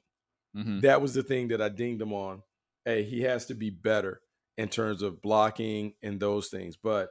[0.56, 0.80] Mm-hmm.
[0.80, 2.42] That was the thing that I dinged him on
[2.88, 4.22] hey, he has to be better
[4.56, 6.76] in terms of blocking and those things.
[6.76, 7.10] But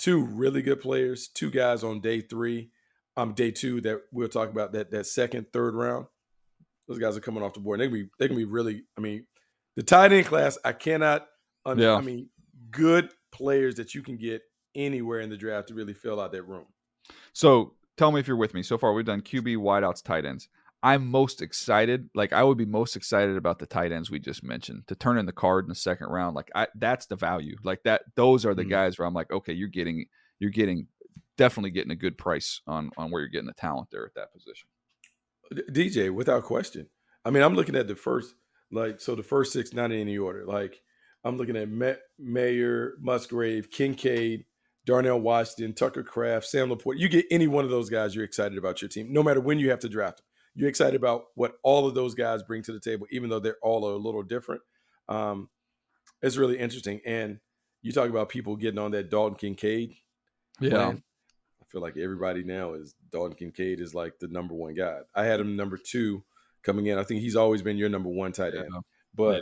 [0.00, 2.70] two really good players, two guys on day three,
[3.16, 6.06] um, day two that we'll talk about that that second, third round.
[6.88, 7.80] Those guys are coming off the board.
[7.80, 8.82] They can be they can be really.
[8.98, 9.26] I mean,
[9.76, 10.58] the tight end class.
[10.64, 11.26] I cannot.
[11.76, 11.94] Yeah.
[11.94, 12.28] I mean,
[12.76, 14.42] good players that you can get
[14.74, 16.66] anywhere in the draft to really fill out that room.
[17.32, 18.62] So tell me if you're with me.
[18.62, 20.48] So far, we've done QB, wideouts, tight ends.
[20.82, 22.10] I'm most excited.
[22.14, 25.18] Like I would be most excited about the tight ends we just mentioned to turn
[25.18, 26.36] in the card in the second round.
[26.36, 27.56] Like I, that's the value.
[27.64, 28.70] Like that, those are the mm-hmm.
[28.70, 30.06] guys where I'm like, okay, you're getting,
[30.38, 30.86] you're getting,
[31.38, 34.32] definitely getting a good price on on where you're getting the talent there at that
[34.32, 34.68] position.
[35.70, 36.88] DJ, without question.
[37.24, 38.34] I mean, I'm looking at the first,
[38.70, 40.44] like, so the first six, not in any order.
[40.44, 40.80] Like,
[41.26, 41.68] I'm looking at
[42.18, 44.44] Mayer Musgrave, Kincaid,
[44.84, 46.98] Darnell Washington, Tucker Kraft, Sam LaPorta.
[46.98, 49.58] You get any one of those guys, you're excited about your team, no matter when
[49.58, 52.72] you have to draft them you're excited about what all of those guys bring to
[52.72, 54.62] the table, even though they're all a little different.
[55.08, 55.50] Um,
[56.22, 57.00] it's really interesting.
[57.04, 57.38] And
[57.82, 59.94] you talk about people getting on that Dalton Kincaid.
[60.58, 60.70] Yeah.
[60.70, 61.02] Plan.
[61.60, 65.00] I feel like everybody now is Dalton Kincaid is like the number one guy.
[65.14, 66.24] I had him number two
[66.62, 66.98] coming in.
[66.98, 68.68] I think he's always been your number one tight end.
[68.72, 68.80] Yeah.
[69.14, 69.40] But yeah.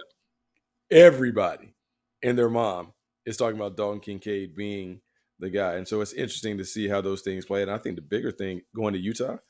[0.95, 1.75] Everybody
[2.23, 2.93] and their mom
[3.27, 5.01] is talking about Dalton Kincaid being
[5.39, 5.75] the guy.
[5.75, 7.63] And so it's interesting to see how those things play.
[7.63, 9.37] And I think the bigger thing going to Utah–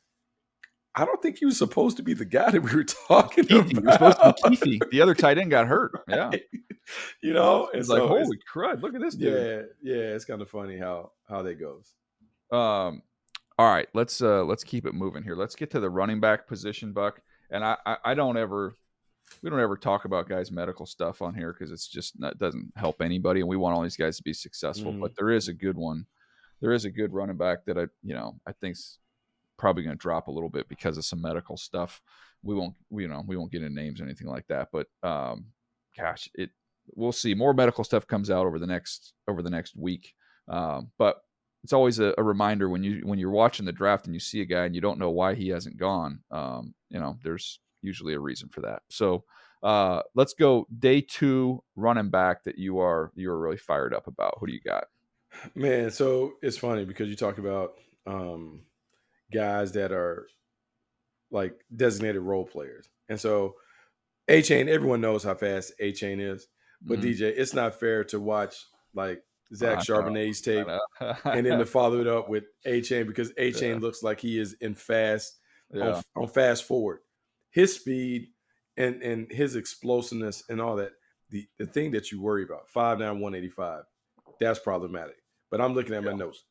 [0.97, 3.77] I don't think he was supposed to be the guy that we were talking Kuithe.
[3.79, 3.93] about.
[4.01, 4.91] He was supposed to be Kuithe.
[4.91, 5.93] The other tight end got hurt.
[6.09, 6.31] Yeah.
[7.23, 9.33] you know, it's so like, holy crud, look at this dude.
[9.83, 11.95] Yeah, yeah, it's kind of funny how how that goes.
[12.53, 13.03] Um
[13.59, 15.35] all right, let's uh let's keep it moving here.
[15.35, 17.23] Let's get to the running back position, Buck.
[17.51, 18.77] And I I, I don't ever
[19.43, 23.01] we don't ever talk about guys' medical stuff on here because it's just doesn't help
[23.03, 24.93] anybody, and we want all these guys to be successful.
[24.93, 25.01] Mhm.
[25.01, 26.07] But there is a good one.
[26.61, 28.99] There is a good running back that I, you know, I think's
[29.59, 32.01] probably going to drop a little bit because of some medical stuff.
[32.43, 34.69] We won't, we, you know, we won't get into names or anything like that.
[34.73, 35.47] But um,
[35.97, 36.51] gosh, it
[36.95, 37.35] we'll see.
[37.35, 40.15] More medical stuff comes out over the next over the next week.
[40.49, 41.21] Um, but
[41.63, 44.41] it's always a, a reminder when you when you're watching the draft and you see
[44.43, 46.21] a guy and you don't know why he hasn't gone.
[46.31, 48.83] Um, you know, there's usually a reason for that.
[48.89, 49.25] So
[49.63, 54.07] uh, let's go day two running back that you are you are really fired up
[54.07, 54.37] about.
[54.41, 54.85] Who do you got?
[55.55, 57.75] Man, so it's funny because you talk about
[58.07, 58.61] um,
[59.33, 60.29] guys that are
[61.31, 62.89] like designated role players.
[63.09, 63.57] And so
[64.29, 66.47] Achane, everyone knows how fast Achane is.
[66.83, 67.03] But Mhm.
[67.15, 69.23] DJ, it's not fair to watch like
[69.55, 70.67] Zach Charbonnet's tape
[71.25, 73.81] and then to follow it up with Achane because Achane Yeah.
[73.81, 75.39] looks like he is in fast
[75.73, 75.97] yeah.
[75.97, 77.01] on, on fast forward.
[77.55, 78.29] His speed
[78.77, 80.93] and and his explosiveness and all that.
[81.31, 83.85] The the thing that you worry about, 5'9", 185,
[84.41, 85.17] that's problematic.
[85.51, 86.17] But I'm looking at my Yeah.
[86.17, 86.45] notes.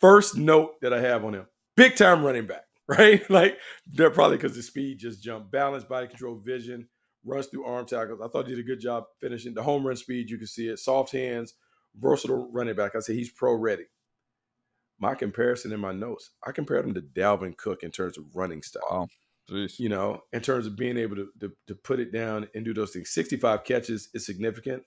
[0.00, 3.28] First note that I have on him, big time running back, right?
[3.30, 5.52] Like they're probably because the speed just jumped.
[5.52, 6.88] Balance, body control, vision,
[7.24, 8.20] runs through arm tackles.
[8.22, 9.54] I thought he did a good job finishing.
[9.54, 10.78] The home run speed, you can see it.
[10.78, 11.54] Soft hands,
[11.94, 12.96] versatile running back.
[12.96, 13.84] I say he's pro ready.
[14.98, 18.62] My comparison in my notes, I compared him to Dalvin Cook in terms of running
[18.62, 19.08] style Wow.
[19.50, 19.78] Jeez.
[19.78, 22.72] you know, in terms of being able to, to, to put it down and do
[22.72, 23.10] those things.
[23.10, 24.82] 65 catches is significant.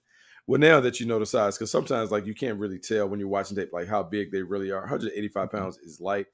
[0.48, 3.20] Well, now that you know the size, because sometimes like you can't really tell when
[3.20, 4.82] you're watching tape like how big they really are.
[4.82, 5.58] 185 mm-hmm.
[5.58, 6.28] pounds is light,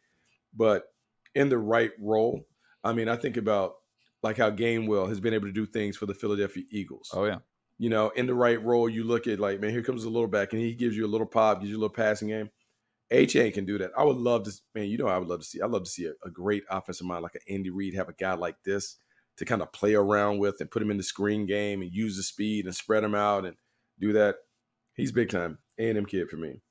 [0.56, 0.84] but
[1.34, 2.46] in the right role,
[2.84, 3.76] I mean, I think about
[4.22, 7.10] like how Gainwell has been able to do things for the Philadelphia Eagles.
[7.14, 7.38] Oh yeah.
[7.78, 10.28] You know, in the right role, you look at like, man, here comes a little
[10.28, 12.50] back, and he gives you a little pop, gives you a little passing game.
[13.12, 13.92] H A can do that.
[13.98, 14.86] I would love to, man.
[14.86, 15.62] You know, I would love to see.
[15.62, 18.14] I'd love to see a, a great offensive mind like an Andy Reid have a
[18.14, 18.98] guy like this
[19.38, 22.18] to kind of play around with and put him in the screen game and use
[22.18, 23.56] the speed and spread him out and
[24.00, 24.36] do that.
[24.96, 26.62] He's big time A and M kid for me.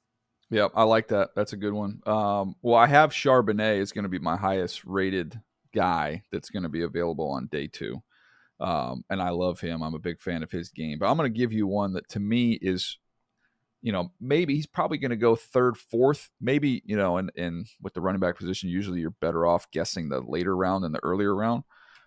[0.51, 1.31] Yep, I like that.
[1.37, 2.01] That's a good one.
[2.07, 5.41] Um, well, I have Charbonnet is going to be my highest rated
[5.73, 8.03] guy that's going to be available on day two,
[8.59, 9.83] um, and I love him.
[9.83, 10.99] I'm a big fan of his game.
[10.99, 12.99] But I'm going to give you one that to me is,
[13.83, 17.67] you know, maybe he's probably going to go third, fourth, maybe you know, and and
[17.81, 21.03] with the running back position, usually you're better off guessing the later round than the
[21.03, 21.65] earlier round.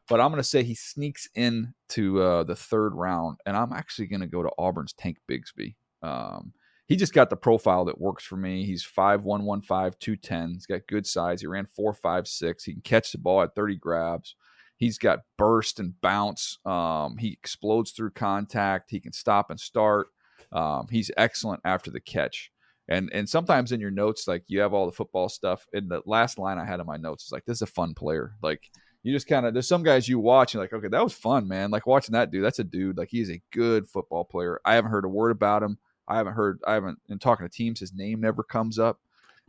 [0.07, 3.71] But I'm going to say he sneaks in to uh, the third round, and I'm
[3.71, 5.75] actually going to go to Auburn's Tank Bigsby.
[6.01, 6.53] Um,
[6.87, 8.65] he just got the profile that works for me.
[8.65, 10.49] He's 5'1, 1'5, 210.
[10.53, 11.39] He's got good size.
[11.39, 12.63] He ran 4'5'6.
[12.65, 14.35] He can catch the ball at 30 grabs.
[14.75, 16.57] He's got burst and bounce.
[16.65, 18.91] Um, he explodes through contact.
[18.91, 20.07] He can stop and start.
[20.53, 22.51] Um, he's excellent after the catch.
[22.87, 25.65] And and sometimes in your notes, like you have all the football stuff.
[25.73, 27.93] And the last line I had in my notes is like, this is a fun
[27.93, 28.35] player.
[28.41, 28.69] Like
[29.03, 31.47] you just kind of there's some guys you watch and like, okay, that was fun,
[31.47, 31.71] man.
[31.71, 32.97] Like watching that dude, that's a dude.
[32.97, 34.59] Like he's a good football player.
[34.65, 35.77] I haven't heard a word about him.
[36.07, 36.59] I haven't heard.
[36.67, 36.99] I haven't.
[37.07, 38.99] In talking to teams, his name never comes up.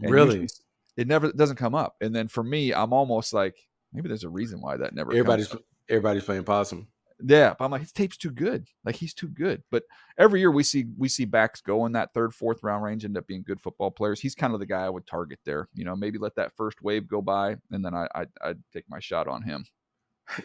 [0.01, 0.49] And Really?
[0.97, 1.97] it never it doesn't come up.
[2.01, 3.57] And then for me, I'm almost like
[3.93, 5.11] maybe there's a reason why that never.
[5.11, 5.67] Everybody's comes up.
[5.89, 6.87] everybody's playing possum.
[7.27, 7.55] Yeah.
[7.59, 8.67] But I'm like his tape's too good.
[8.85, 9.63] Like he's too good.
[9.71, 9.85] But
[10.19, 13.17] every year we see we see backs go in that third, fourth round range, end
[13.17, 14.21] up being good football players.
[14.21, 15.69] He's kind of the guy I would target there.
[15.75, 18.85] You know, maybe let that first wave go by, and then I I I'd take
[18.89, 19.65] my shot on him.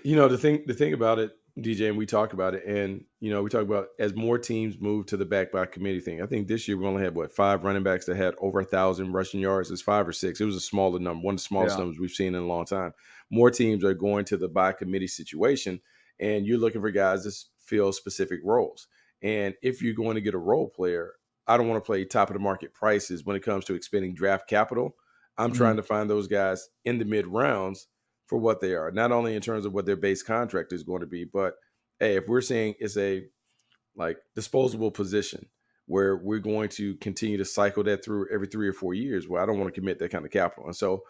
[0.04, 3.06] You know the thing the thing about it, DJ, and we talk about it, and
[3.22, 6.22] you know we talk about as more teams move to the back by committee thing.
[6.22, 8.66] I think this year we only had what five running backs that had over a
[8.66, 9.72] thousand rushing yards.
[9.72, 10.42] It's five or six.
[10.42, 11.84] It was a smaller number, one of the smallest Yeah.
[11.86, 12.94] numbers we've seen in a long time.
[13.32, 15.80] More teams are going to the by committee situation,
[16.20, 18.88] and you're looking for guys that fill specific roles.
[19.22, 21.14] And if you're going to get a role player,
[21.48, 24.14] I don't want to play top of the market prices when it comes to expending
[24.14, 24.96] draft capital.
[25.38, 25.56] I'm Mhm.
[25.58, 27.88] trying to find those guys in the mid rounds
[28.28, 31.02] for what they are, not only in terms of what their base contract is going
[31.02, 31.56] to be, but
[32.00, 33.28] hey, if we're saying it's a
[33.96, 35.50] like disposable position
[35.88, 39.42] where we're going to continue to cycle that through every three or four years, well,
[39.42, 40.66] I don't want to commit that kind of capital.
[40.66, 41.04] And so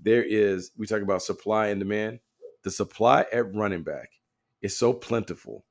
[0.00, 2.18] there is, we talk about supply and demand.
[2.64, 4.10] The supply at running back
[4.64, 5.64] is so plentiful,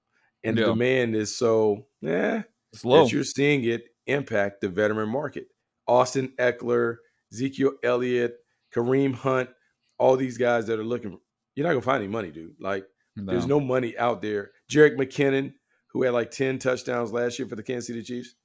[0.43, 0.65] and Yeah.
[0.67, 5.47] the demand is so, yeah, that you're seeing it impact the veteran market.
[5.87, 6.97] Austin Ekeler,
[7.31, 8.37] Ezekiel Elliott,
[8.73, 9.49] Kareem Hunt,
[9.97, 11.19] all these guys that are looking.
[11.55, 12.55] You're not gonna find any money, dude.
[12.59, 14.51] Like there's no money out there.
[14.71, 15.53] Jerick McKinnon,
[15.87, 18.35] who had like 10 touchdowns last year for the Kansas City Chiefs,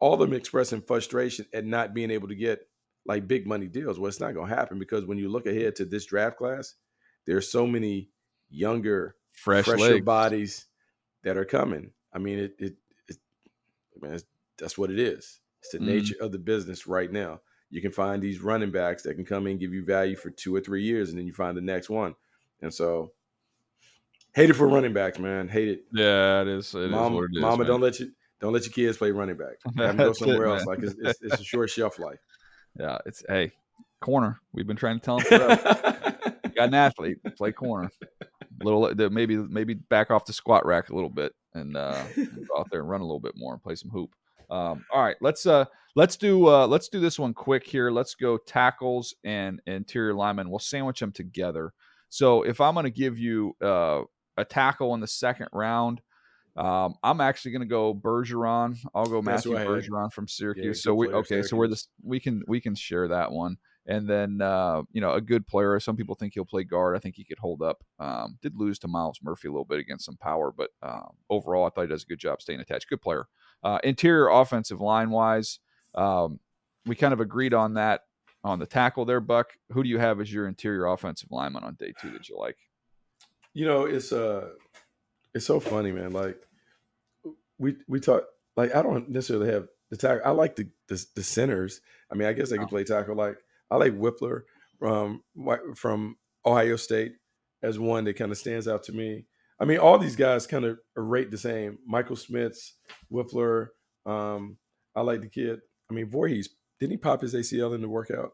[0.00, 2.60] all of them expressing frustration at not being able to get
[3.06, 3.98] like big money deals.
[3.98, 6.74] Well, it's not gonna happen because when you look ahead to this draft class,
[7.26, 8.10] there's so many
[8.48, 10.04] younger, fresh fresher legs.
[10.04, 10.66] bodies
[11.22, 11.90] that are coming.
[12.12, 12.74] I mean, it, it,
[13.08, 13.16] it
[14.00, 14.24] man, it's,
[14.58, 15.40] that's what it is.
[15.60, 15.82] It's the Mhm.
[15.86, 17.40] nature of the business right now.
[17.70, 20.30] You can find these running backs that can come in and give you value for
[20.30, 22.14] two or three years, and then you find the next one.
[22.62, 23.12] And so,
[24.34, 25.48] Hate it for running backs, man.
[25.48, 25.84] Hate it.
[25.92, 26.74] Yeah, it is.
[26.74, 27.40] It Mom, is what it is.
[27.40, 29.56] mama, don't let you don't let your kids play running back.
[29.64, 30.64] Have them go That's it, somewhere else.
[30.66, 32.20] Like it's, it's, it's a short shelf life.
[32.78, 33.50] Yeah, it's hey,
[34.00, 34.40] corner.
[34.52, 35.97] We've been trying to tell them forever.
[36.58, 37.90] Got an athlete, play corner.
[38.62, 42.68] Little maybe maybe back off the squat rack a little bit and uh go out
[42.70, 44.10] there and run a little bit more and play some hoop.
[44.50, 47.92] Um, all right, let's uh let's do uh let's do this one quick here.
[47.92, 50.50] Let's go tackles and interior linemen.
[50.50, 51.72] We'll sandwich them together.
[52.08, 54.02] So if I'm gonna give you uh
[54.36, 56.00] a tackle in the second round,
[56.56, 58.76] um, I'm actually going to go Bergeron.
[58.92, 60.78] I'll go That's Matthew Bergeron from Syracuse.
[60.78, 61.42] good so we okay.
[61.42, 63.58] So we're this we can we can share that one.
[63.88, 65.80] And then uh, you know a good player.
[65.80, 66.94] Some people think he'll play guard.
[66.94, 67.82] I think he could hold up.
[67.98, 71.66] Um, did lose to Myles Murphy a little bit against some power, but um, overall
[71.66, 72.88] I thought he does a good job staying attached.
[72.90, 73.26] Good player.
[73.64, 75.58] Uh, interior offensive line wise,
[75.94, 76.38] um,
[76.86, 78.02] we kind of agreed on that
[78.44, 79.20] on the tackle there.
[79.20, 82.38] Buck, who do you have as your interior offensive lineman on day two that you
[82.38, 82.56] like?
[83.54, 84.50] You know, it's uh
[85.34, 86.12] it's so funny, man.
[86.12, 86.36] Like
[87.58, 88.24] we we talk
[88.56, 90.22] like I don't necessarily have the tackle.
[90.24, 91.80] I like the the, the centers.
[92.10, 92.68] I mean, I guess they can Oh.
[92.68, 93.16] play tackle.
[93.16, 93.38] Like
[93.70, 94.42] I like Wypler
[94.78, 95.22] from
[95.74, 97.12] from Ohio State
[97.62, 99.26] as one that kind of stands out to me.
[99.60, 101.78] I mean, all these guys kind of rate the same.
[101.86, 102.74] Michael Schmitz,
[103.12, 103.68] Wypler.
[104.06, 104.56] Um,
[104.94, 105.58] I like the kid.
[105.90, 106.46] I mean, Vorhees
[106.78, 108.32] didn't he pop his ACL in the workout?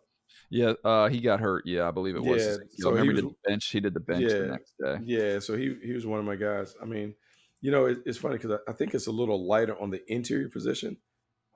[0.51, 1.65] Yeah, uh, he got hurt.
[1.67, 2.45] Yeah, I believe it was.
[2.45, 3.67] Yeah, so he remember he was- did the bench.
[3.71, 4.99] He did the bench the next day.
[5.05, 6.75] Yeah, so he he was one of my guys.
[6.81, 7.15] I mean,
[7.61, 10.01] you know, it, it's funny because I, I think it's a little lighter on the
[10.13, 10.97] interior position.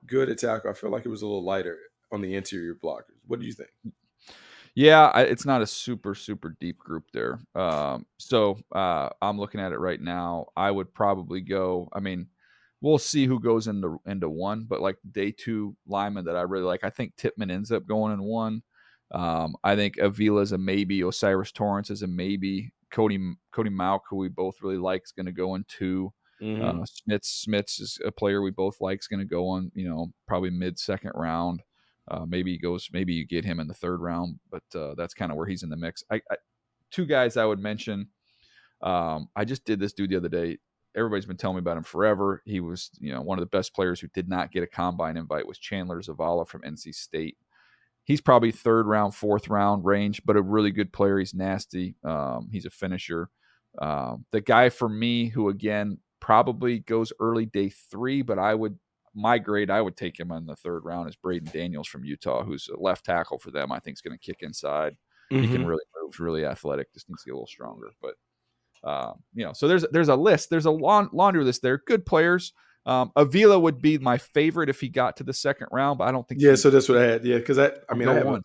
[0.07, 0.71] Good at tackle.
[0.71, 1.77] I feel like it was a little lighter
[2.11, 3.19] on the interior blockers.
[3.27, 3.69] What do you think?
[4.75, 7.39] Yeah, I, it's not a super super deep group there.
[7.55, 10.47] Um, so uh, I'm looking at it right now.
[10.55, 11.89] I would probably go.
[11.93, 12.27] I mean,
[12.81, 16.65] we'll see who goes into into one, but like day two lineman that I really
[16.65, 18.61] like, I think Tippmann ends up going in one.
[19.11, 21.03] Um, I think Avila is a maybe.
[21.03, 22.71] O'Cyrus Torrence is a maybe.
[22.91, 23.19] Cody
[23.51, 26.13] Cody Mauch, who we both really like, is going to go in two.
[26.41, 26.81] Mm-hmm.
[26.81, 28.99] Uh, Schmitz Schmitz is a player we both like.
[28.99, 31.61] Is going to go on, you know, probably mid second round.
[32.09, 32.89] Uh, maybe he goes.
[32.91, 35.63] Maybe you get him in the third round, but uh, that's kind of where he's
[35.63, 36.03] in the mix.
[36.11, 36.35] I, I
[36.91, 38.07] two guys I would mention.
[38.81, 40.57] Um, I just did this dude the other day.
[40.95, 42.41] Everybody's been telling me about him forever.
[42.45, 45.17] He was, you know, one of the best players who did not get a combine
[45.17, 47.37] invite was Chandler Zavala from NC State.
[48.05, 51.19] He's probably third round, fourth round range, but a really good player.
[51.19, 51.95] He's nasty.
[52.03, 53.29] Um, he's a finisher.
[53.79, 58.79] Um, the guy for me who again probably goes early day three, but I would
[59.15, 62.43] my grade I would take him on the third round is Braeden Daniels from Utah,
[62.43, 63.71] who's a left tackle for them.
[63.71, 64.95] I think is going to kick inside.
[65.29, 65.51] He Mm-hmm.
[65.53, 66.91] can really move, really athletic.
[66.93, 67.89] Just needs to get a little stronger.
[68.01, 68.15] But
[68.83, 70.49] um, you know, so there's there's a list.
[70.49, 71.81] There's a laun- laundry list there.
[71.85, 72.53] Good players.
[72.85, 76.11] Um, Avila would be my favorite if he got to the second round, but I
[76.11, 76.41] don't think.
[76.41, 77.25] Yeah, so that's what I had.
[77.25, 78.39] Yeah, because I, I mean, Go I have one.
[78.39, 78.43] a,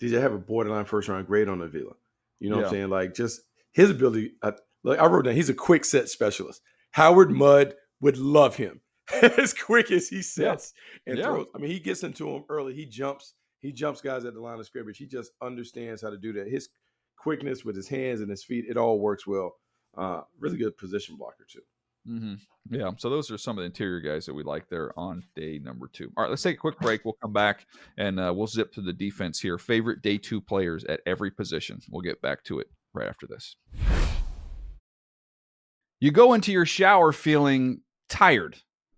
[0.00, 1.92] did you have a borderline first round grade on Avila?
[2.40, 2.88] You know what I'm saying?
[2.88, 3.42] Like just
[3.72, 4.32] his ability.
[4.42, 6.60] I, like I wrote down, he's a quick set specialist.
[6.90, 8.80] Howard Mudd would love him
[9.38, 10.72] as quick as he sets
[11.06, 11.24] and Yeah.
[11.26, 11.46] throws.
[11.54, 12.74] I mean, he gets into him early.
[12.74, 13.34] He jumps.
[13.60, 14.98] He jumps guys at the line of scrimmage.
[14.98, 16.46] He just understands how to do that.
[16.48, 16.68] His
[17.16, 19.56] quickness with his hands and his feet, it all works well.
[19.96, 21.62] Uh, really good position blocker too.
[22.08, 22.34] Mm-hmm.
[22.70, 22.90] Yeah.
[22.98, 25.88] So those are some of the interior guys that we like there on day number
[25.92, 26.12] two.
[26.16, 27.04] All right, let's take a quick break.
[27.04, 27.66] We'll come back
[27.96, 29.58] and uh, we'll zip to the defense here.
[29.58, 31.80] Favorite day two players at every position.
[31.90, 33.56] We'll get back to it right after this.
[36.00, 38.56] You go into your shower feeling tired,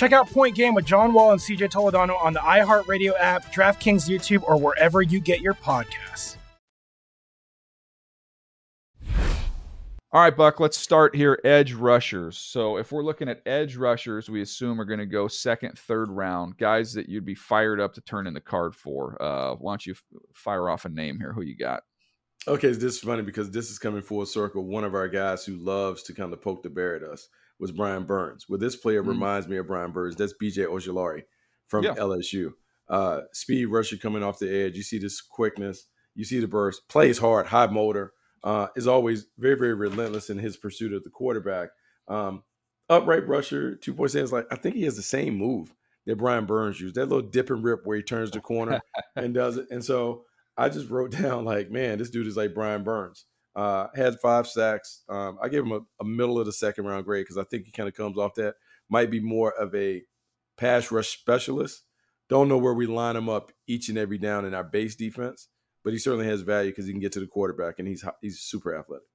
[0.00, 4.08] Check out Point Game with John Wall and CJ Toledano on the iHeartRadio app, DraftKings
[4.08, 6.38] YouTube, or wherever you get your podcasts.
[10.10, 11.38] All right, Buck, let's start here.
[11.44, 12.38] Edge rushers.
[12.38, 16.08] So, if we're looking at edge rushers, we assume are going to go second, third
[16.08, 16.56] round.
[16.56, 19.22] Guys that you'd be fired up to turn in the card for.
[19.22, 19.94] Uh, why don't you
[20.32, 21.34] fire off a name here?
[21.34, 21.82] Who you got?
[22.48, 24.64] Okay, this is funny because this is coming full circle.
[24.64, 27.28] One of our guys who loves to kind of poke the bear at us
[27.60, 28.48] was Brian Burns.
[28.48, 29.10] Well, this player mm-hmm.
[29.10, 30.16] reminds me of Brian Burns.
[30.16, 31.24] That's BJ Ojulari
[31.68, 31.94] from yeah.
[31.94, 32.52] LSU.
[32.88, 34.76] Uh, speed rusher coming off the edge.
[34.76, 35.86] You see this quickness.
[36.14, 36.88] You see the burst.
[36.88, 38.14] Plays hard, high motor.
[38.42, 41.68] Uh, is always very, very relentless in his pursuit of the quarterback.
[42.08, 42.42] Um,
[42.88, 44.30] upright rusher, two point seven.
[44.30, 45.74] Like I think he has the same move
[46.06, 46.94] that Brian Burns used.
[46.94, 48.80] That little dip and rip where he turns the corner
[49.16, 49.66] and does it.
[49.70, 50.24] And so
[50.56, 53.26] I just wrote down like, man, this dude is like Brian Burns.
[53.56, 55.02] Uh, had five sacks.
[55.08, 57.64] Um, I gave him a, a, middle of the second round grade because I think
[57.64, 58.54] he kind of comes off that.
[58.88, 60.02] Might be more of a
[60.56, 61.82] pass rush specialist.
[62.28, 65.48] Don't know where we line him up each and every down in our base defense,
[65.82, 68.40] but he certainly has value because he can get to the quarterback and he's he's
[68.40, 69.06] super athletic.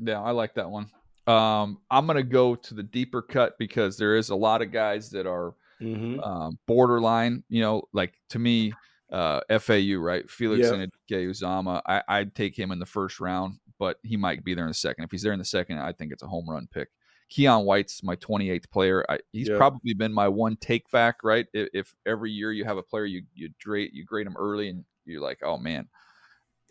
[0.00, 0.90] Yeah, I like that one.
[1.28, 5.10] Um, I'm gonna go to the deeper cut because there is a lot of guys
[5.10, 6.20] that are mm-hmm.
[6.20, 7.44] um, borderline.
[7.48, 8.72] You know, like to me,
[9.10, 10.28] uh, FAU, right?
[10.30, 11.82] Felix and Uzomah.
[11.86, 14.74] I, I'd take him in the first round, but he might be there in the
[14.74, 15.04] second.
[15.04, 16.88] If he's there in the second, I think it's a home run pick.
[17.30, 19.04] Keion White's my 28th player.
[19.08, 21.46] I, he's probably been my one take back, right?
[21.52, 24.68] If, if, every year you have a player, you you grade you grade him early,
[24.68, 25.88] and you're like, oh man.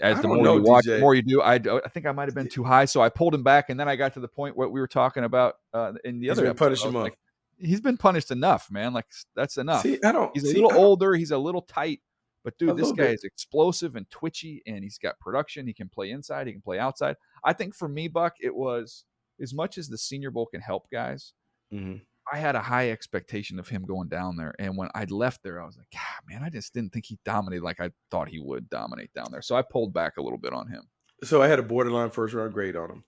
[0.01, 0.95] As the more know, you watch, DJ.
[0.95, 1.41] the more you do.
[1.41, 3.79] I, I think I might have been too high, so I pulled him back, and
[3.79, 6.37] then I got to the point what we were talking about uh, in the he's
[6.37, 6.53] other.
[6.53, 7.17] Punish him like,
[7.57, 8.91] He's been punished enough, man.
[8.91, 9.05] Like
[9.35, 9.83] that's enough.
[9.83, 10.31] See, I don't.
[10.33, 11.13] He's a see, little older.
[11.13, 12.01] He's a little tight.
[12.45, 13.15] But dude, this guy bit.
[13.15, 15.65] is explosive and twitchy, and he's got production.
[15.65, 16.45] He can play inside.
[16.45, 17.15] He can play outside.
[17.43, 19.03] I think for me, Buck, it was
[19.41, 21.33] as much as the Senior Bowl can help guys.
[21.73, 21.95] Mm-hmm.
[22.31, 25.59] I had a high expectation of him going down there, and when I left there,
[25.59, 28.39] I was like, ah, man, I just didn't think he dominated like I thought he
[28.39, 29.41] would dominate down there.
[29.41, 30.83] So I pulled back a little bit on him.
[31.23, 33.03] So I had a borderline first round grade on him,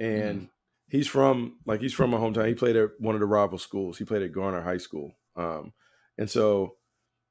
[0.00, 0.48] and mm.
[0.88, 2.48] he's from like he's from my hometown.
[2.48, 3.98] He played at one of the rival schools.
[3.98, 5.72] He played at Garner High School, um,
[6.18, 6.74] and so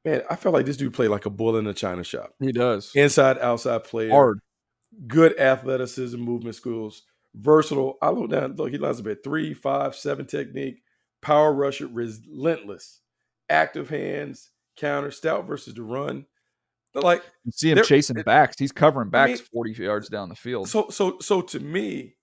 [0.06, 2.34] man, I felt like this dude played like a bull in a china shop.
[2.39, 2.91] He does.
[2.95, 4.10] Inside, outside player.
[4.10, 4.39] Hard.
[5.08, 7.04] Good athleticism, movement skills.
[7.36, 7.97] Versatile.
[8.02, 10.82] I look down, look, he lines up at three, five, seven technique,
[11.22, 13.02] power rusher, relentless,
[13.50, 16.26] active hands, counter, stout versus the run.
[16.93, 18.56] But like you see him chasing backs.
[18.58, 20.70] He's covering backs I mean, 40 yards down the field.
[20.70, 22.16] So so so to me,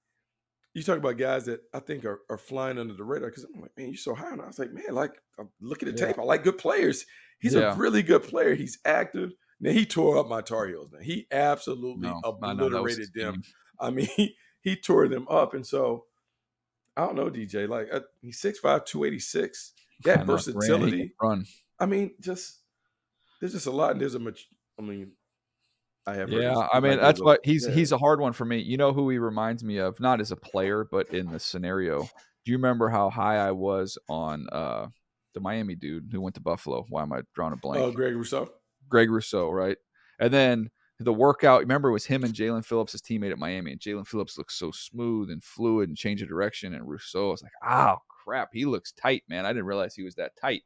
[0.77, 3.63] you talk about guys that I think are, are flying under the radar because I'm
[3.63, 4.33] like, man, you're so high.
[4.33, 5.13] And I was like, man, like
[5.59, 6.09] look at the yeah.
[6.09, 6.19] tape.
[6.19, 7.07] I like good players.
[7.39, 7.73] He's yeah.
[7.73, 8.55] a really good player.
[8.55, 9.33] He's active.
[9.59, 10.91] Now he tore up my Tar Heels.
[10.93, 13.43] Now he absolutely no, obliterated them.
[13.81, 16.05] I mean, he, he tore them up, and so
[16.95, 17.67] I don't know, DJ.
[17.67, 19.73] Like uh, he's 6'5", 286.
[20.05, 21.15] That versatility.
[21.23, 21.47] Run.
[21.81, 22.59] I mean, just
[23.41, 24.47] there's just a lot, and there's a much.
[24.79, 25.13] I mean,
[26.07, 26.31] I have.
[26.31, 27.75] Yeah, I mean that's what he's yeah.
[27.75, 28.59] he's a hard one for me.
[28.59, 32.03] You know who he reminds me of, not as a player, but in the scenario.
[32.45, 34.87] Do you remember how high I was on uh
[35.37, 36.87] the Miami dude who went to Buffalo.
[36.89, 37.85] Why am I drawing a blank?
[37.85, 38.51] Oh, Greg Rousseau.
[38.89, 39.77] Greg Rousseau, right?
[40.19, 41.61] And then the workout.
[41.61, 44.59] Remember, it was him and Jaelan Phillips, his teammate at Miami, and Jaelan Phillips looks
[44.59, 46.73] so smooth and fluid and change of direction.
[46.73, 49.45] And Rousseau was like, "Oh crap, he looks tight, man.
[49.45, 50.63] I didn't realize he was that tight."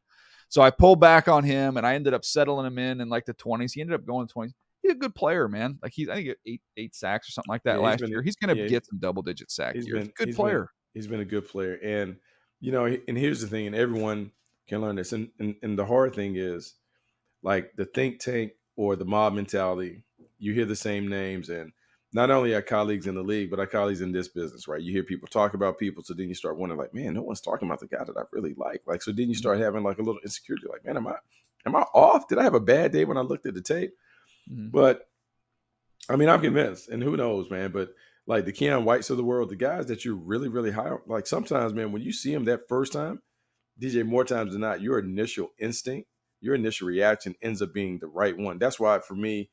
[0.49, 3.27] So I pulled back on him, and I ended up settling him in in like
[3.27, 3.73] the twenties.
[3.73, 4.55] He ended up going twenties.
[4.91, 5.79] A good player, man.
[5.83, 8.23] Like he's I think eight eight sacks or something like that Yeah, last been- year.
[8.23, 9.77] He's going to yeah, get some double digit sacks.
[9.77, 10.01] He's years.
[10.01, 10.71] been good he's been- player.
[10.95, 12.17] he's been a good player, and
[12.61, 14.33] you know, and here's the thing, and everyone
[14.69, 15.13] can learn this.
[15.13, 16.75] And, and and the hard thing is,
[17.43, 20.03] like the think tank or the mob mentality.
[20.39, 21.73] You hear the same names, and
[22.13, 24.81] not only our colleagues in the league, but our colleagues in this business, right?
[24.81, 27.41] You hear people talk about people, so then you start wondering, like, man, no one's
[27.41, 28.83] talking about the guy that I really like.
[28.87, 29.39] Like, so then you mm-hmm.
[29.39, 31.17] start having like a little insecurity, like, man, am I
[31.67, 32.27] am I off?
[32.29, 33.93] Did I have a bad day when I looked at the tape?
[34.49, 34.71] Mhm.
[34.73, 35.09] But
[36.09, 37.71] I mean, I'm convinced, and who knows, man.
[37.73, 37.95] But
[38.27, 41.27] like the Keion Whites of the world, the guys that you're really, really high like
[41.27, 43.21] sometimes, man, when you see them that first time,
[43.79, 46.09] DJ, more times than not, your initial instinct,
[46.41, 48.59] your initial reaction ends up being the right one.
[48.59, 49.51] That's why, for me,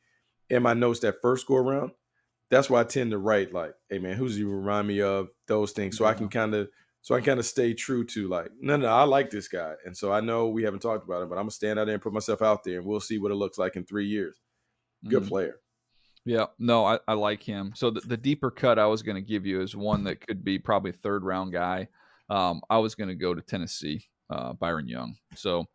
[0.50, 1.92] in my notes that first go around,
[2.50, 5.72] that's why I tend to write like, "Hey, man, who's you remind me of?" Those
[5.74, 6.70] things, so I can kind of,
[7.02, 9.96] so I kind of stay true to like, no, no, I like this guy, and
[9.98, 12.04] so I know we haven't talked about it, but I'm gonna stand out there and
[12.04, 14.40] put myself out there, and we'll see what it looks like in three years.
[15.10, 15.28] Good Mhm.
[15.30, 15.60] player.
[16.26, 17.72] Yeah, no, I, I like him.
[17.76, 20.44] So the, the deeper cut I was going to give you is one that could
[20.44, 21.88] be probably third round guy.
[22.30, 25.16] Um, I was going to go to Tennessee, uh, Byron Young.
[25.36, 25.66] So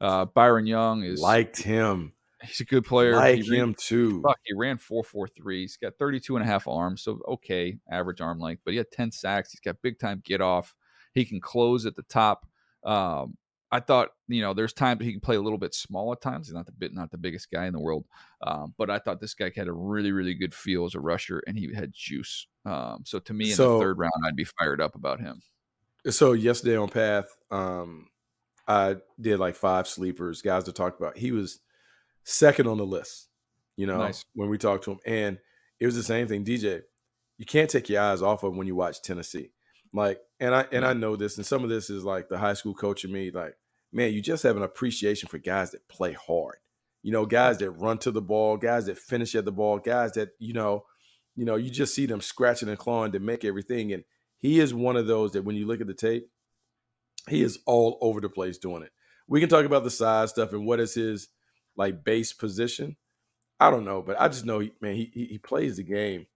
[0.00, 2.12] uh, Byron Young is Liked him.
[2.42, 3.14] he's a good player.
[3.14, 4.20] Like He ran- him too.
[4.22, 5.60] Fuck, he ran 4.43.
[5.60, 8.90] He's got 32 and a half arms, so okay, average arm length, but he had
[8.90, 9.52] 10 sacks.
[9.52, 10.74] He's got big time get off.
[11.14, 12.46] He can close at the top.
[12.82, 13.36] Um,
[13.72, 16.48] I thought, you know, there's times he can play a little bit small at times.
[16.48, 18.04] He's not the bit, not the biggest guy in the world,
[18.44, 21.42] um, but I thought this guy had a really, really good feel as a rusher,
[21.46, 22.46] and he had juice.
[22.64, 25.40] Um, so to me, in So- the third round, I'd be fired up about him.
[26.08, 28.08] So yesterday on Path, um,
[28.66, 31.16] I did like five sleepers, guys to talk about.
[31.16, 31.60] He was
[32.24, 33.28] second on the list,
[33.76, 34.24] you know, Nice.
[34.34, 35.00] when we talked to him.
[35.06, 35.38] And
[35.78, 36.82] it was the same thing, DJ.
[37.38, 39.52] You can't take your eyes off of when you watch Tennessee.
[39.92, 42.54] Like, and I and I know this, and some of this is like the high
[42.54, 43.56] school coach in me, like,
[43.92, 46.56] man, you just have an appreciation for guys that play hard.
[47.02, 50.12] You know, guys that run to the ball, guys that finish at the ball, guys
[50.12, 50.84] that, you know,
[51.34, 53.92] you know, you just see them scratching and clawing to make everything.
[53.92, 54.04] And
[54.38, 56.28] he is one of those that when you look at the tape,
[57.28, 58.92] he is all over the place doing it.
[59.26, 61.28] We can talk about the size stuff and what is his
[61.76, 62.96] like base position.
[63.58, 66.26] I don't know, but I just know, man, he he he plays the game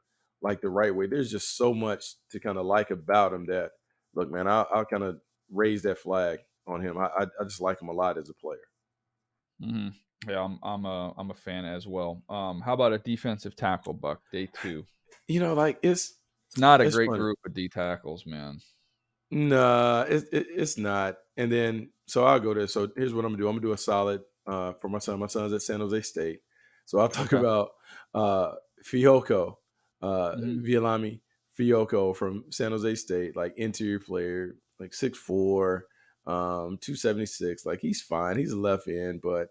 [0.44, 1.08] like the right way.
[1.08, 3.72] There's just so much to kind of like about him that
[4.14, 5.20] look, man, I'll, I'll kind of
[5.52, 6.98] raise that flag on him.
[6.98, 8.60] I, I I just like him a lot as a player.
[9.60, 9.88] hmm
[10.28, 12.22] Yeah, I'm I'm a I'm a fan as well.
[12.28, 14.22] Um, how about a defensive tackle, Buck?
[14.32, 14.86] Day two.
[15.28, 16.14] You know, like it's
[16.48, 17.14] It's not a It's great funny.
[17.14, 18.60] group of D tackles, man.
[19.30, 21.16] Nah, it, it, it's not.
[21.36, 22.66] And then, so I'll go there.
[22.68, 23.48] So here's what I'm gonna do.
[23.48, 25.18] I'm gonna do a solid uh, for my son.
[25.18, 26.40] My son's at San Jose State,
[26.84, 27.44] so I'll talk Okay.
[27.44, 27.70] about
[28.14, 29.56] uh, Fehoko,
[30.04, 30.62] uh, Mhm.
[30.62, 31.20] Viliami
[31.58, 35.86] Fehoko from San Jose State, like interior player, like 6'4",
[36.26, 37.64] um, 276.
[37.66, 38.36] Like he's fine.
[38.38, 39.48] He's a left end, but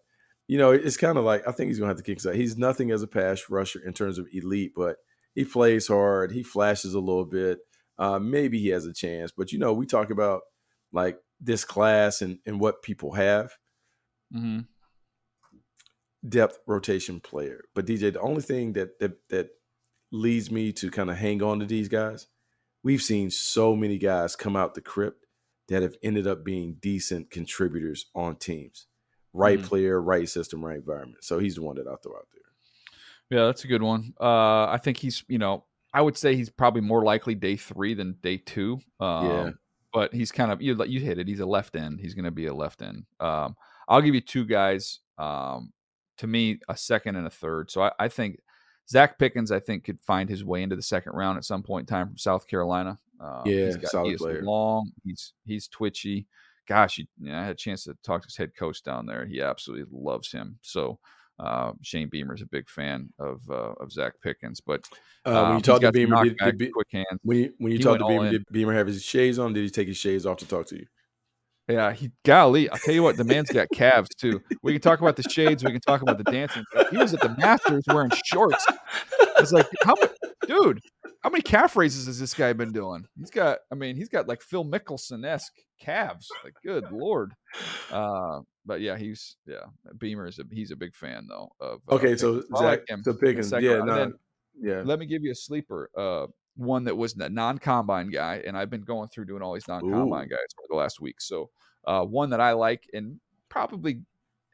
[0.47, 2.35] you know, it's kind of like I think he's gonna have to kick his out.
[2.35, 4.97] He's nothing as a pass rusher in terms of elite, but
[5.35, 6.31] he plays hard.
[6.31, 7.59] He flashes a little bit.
[7.97, 10.41] Uh, maybe he has a chance, but you know, we talk about
[10.91, 13.53] like this class and, and what people have
[14.31, 14.65] hmm
[16.27, 17.63] depth rotation player.
[17.75, 19.49] But DJ, the only thing that that that
[20.13, 22.27] leads me to kind of hang on to these guys,
[22.83, 25.25] we've seen so many guys come out the crypt
[25.67, 28.87] that have ended up being decent contributors on teams.
[29.33, 29.63] Right Mhm.
[29.65, 31.23] player, right system, right environment.
[31.23, 32.43] So he's the one that I'll throw out there.
[33.39, 34.13] Yeah, that's a good one.
[34.21, 37.93] Uh, I think he's, you know, I would say he's probably more likely day three
[37.95, 38.79] than day two.
[38.99, 39.51] Um, Yeah.
[39.91, 40.75] But he's kind of you.
[40.85, 41.27] You hit it.
[41.27, 41.99] He's a left end.
[41.99, 43.05] He's going to be a left end.
[43.19, 43.55] Um,
[43.87, 44.99] I'll give you two guys.
[45.19, 45.71] Um,
[46.17, 47.69] to me, a second and a third.
[47.69, 48.39] So I, I think
[48.91, 51.89] Zacch Pickens, I think, could find his way into the second round at some point
[51.89, 52.97] in time from South Carolina.
[53.19, 54.41] Um, Yeah, he's got, solid he player.
[54.43, 54.91] long.
[55.03, 56.27] He's he's twitchy.
[56.67, 59.05] Gosh, you, you know, I had a chance to talk to his head coach down
[59.05, 59.25] there.
[59.25, 60.57] He absolutely loves him.
[60.61, 60.97] So
[61.39, 64.87] uh, Shane is a big fan of uh, of Zacch Pickens, but
[65.25, 67.19] Uh, when um, you he's talked to Beamer, did, did quick hands.
[67.23, 69.53] when you when you He talked to Beamer, did Beamer have his shades on?
[69.53, 70.85] Did he take his shades off to talk to you?
[71.67, 74.41] Yeah, he golly, I'll tell you what, the man's got calves too.
[74.63, 76.63] We can talk about the shades, we can talk about the dancing.
[76.91, 78.65] He was at the Masters wearing shorts.
[79.39, 80.11] It's like, how much,
[80.45, 80.81] dude?
[81.21, 83.05] How many calf raises has this guy been doing?
[83.17, 86.27] He's got, I mean, he's got like Phil Mickelson esque calves.
[86.43, 87.33] Like, good lord.
[87.89, 89.63] Uh, but yeah, he's yeah,
[89.97, 91.79] Beamer is a he's a big fan though of.
[91.89, 92.59] Uh, Okay, so Pickens.
[92.59, 93.87] I like him the second yeah, round.
[93.87, 94.13] No, then
[94.61, 94.81] yeah.
[94.83, 95.89] let me give you a sleeper.
[95.97, 99.67] Uh, one that was a non-combine guy, and I've been going through doing all these
[99.67, 100.29] non-combine Ooh.
[100.29, 101.19] guys for the last week.
[101.19, 101.49] So,
[101.85, 104.01] uh, one that I like, and probably,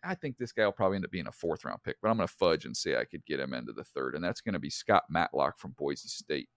[0.03, 2.17] I think this guy will probably end up being a fourth round pick, but I'm
[2.17, 4.53] going to fudge and say I could get him into the third, and that's going
[4.53, 6.49] to be Scott Matlock from Boise State.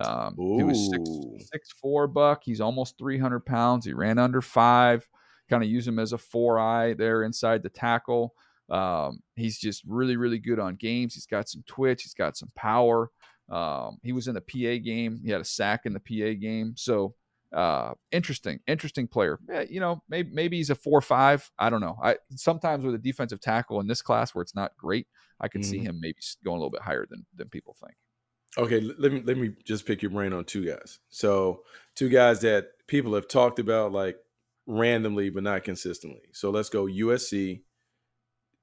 [0.00, 2.42] Um, he was six six four buck.
[2.44, 3.86] He's almost 300 pounds.
[3.86, 5.08] He ran under five.
[5.48, 8.34] kind of use him as a four eye there inside the tackle.
[8.68, 11.14] Um, he's just really, really good on games.
[11.14, 12.02] He's got some twitch.
[12.02, 13.10] He's got some power.
[13.48, 15.20] Um, he was in the PA game.
[15.24, 16.74] He had a sack in the PA game.
[16.76, 17.14] So
[17.52, 19.38] uh, interesting, interesting player.
[19.48, 21.50] Yeah, you know, maybe maybe he's a four or five.
[21.58, 21.96] I don't know.
[22.02, 25.06] I sometimes with a defensive tackle in this class where it's not great,
[25.40, 25.70] I can mm-hmm.
[25.70, 27.96] see him maybe going a little bit higher than than people think.
[28.58, 30.98] Okay, let me let me just pick your brain on two guys.
[31.08, 31.62] So
[31.94, 34.16] two guys that people have talked about like
[34.66, 36.28] randomly but not consistently.
[36.32, 37.62] So let's go USC,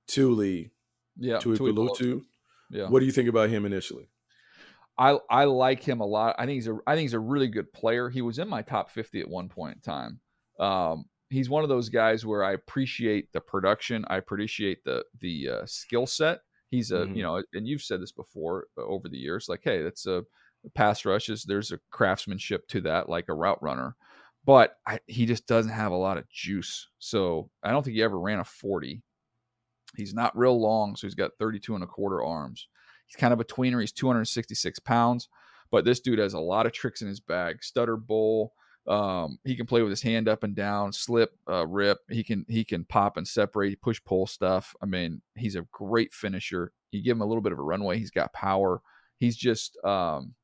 [0.08, 0.72] Tuli,
[1.18, 2.24] yeah, Tuipulotu.
[2.70, 2.90] Yeah.
[2.90, 4.10] What do you think about him initially?
[4.98, 6.36] I I like him a lot.
[6.38, 8.10] I think he's a I think he's a really good player.
[8.10, 10.20] He was in my top 50 at one point in time.
[10.60, 14.06] Um, he's one of those guys where I appreciate the production.
[14.08, 16.42] I appreciate the the uh, skill set.
[16.70, 17.16] He's a mm-hmm.
[17.16, 19.50] you know, and you've said this before uh, over the years.
[19.50, 20.24] Like, hey, that's a
[20.76, 21.44] pass rushes.
[21.44, 23.96] There's a craftsmanship to that, like a route runner.
[24.46, 26.88] But I, he just doesn't have a lot of juice.
[27.00, 29.02] So I don't think he ever ran a 40.
[29.96, 32.68] He's not real long, so he's got 32 and a quarter arms.
[33.08, 33.82] He's kind of a tweener.
[33.82, 35.30] He's 266 pounds,
[35.72, 37.64] but this dude has a lot of tricks in his bag.
[37.64, 38.54] Stutter bowl.
[38.86, 42.00] Um, he can play with his hand up and down, slip, uh, rip.
[42.10, 44.76] He can he can pop and separate, push pull stuff.
[44.82, 46.74] I mean, he's a great finisher.
[46.92, 47.98] You give him a little bit of a runway.
[47.98, 48.82] He's got power.
[49.20, 50.36] He's just um,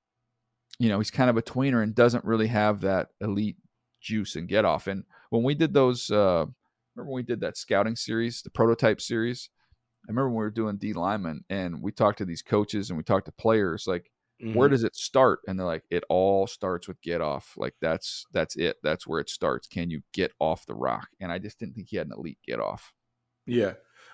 [0.80, 3.58] you know, he's kind of a tweener and doesn't really have that elite
[4.02, 4.88] juice and get off.
[4.88, 6.46] And when we did those, uh,
[6.96, 9.50] remember when we did that scouting series, the prototype series,
[10.10, 12.98] I remember when we were doing D lineman and we talked to these coaches and
[12.98, 14.10] we talked to players like
[14.42, 14.58] mm-hmm.
[14.58, 15.42] where does it start?
[15.48, 17.54] And they're like, it all starts with get off.
[17.56, 18.78] Like that's that's it.
[18.82, 19.68] That's where it starts.
[19.68, 21.10] Can you get off the rock?
[21.20, 22.92] And I just didn't think he had an elite get off.
[23.46, 23.74] Yeah.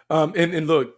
[0.10, 0.96] Um and, and look,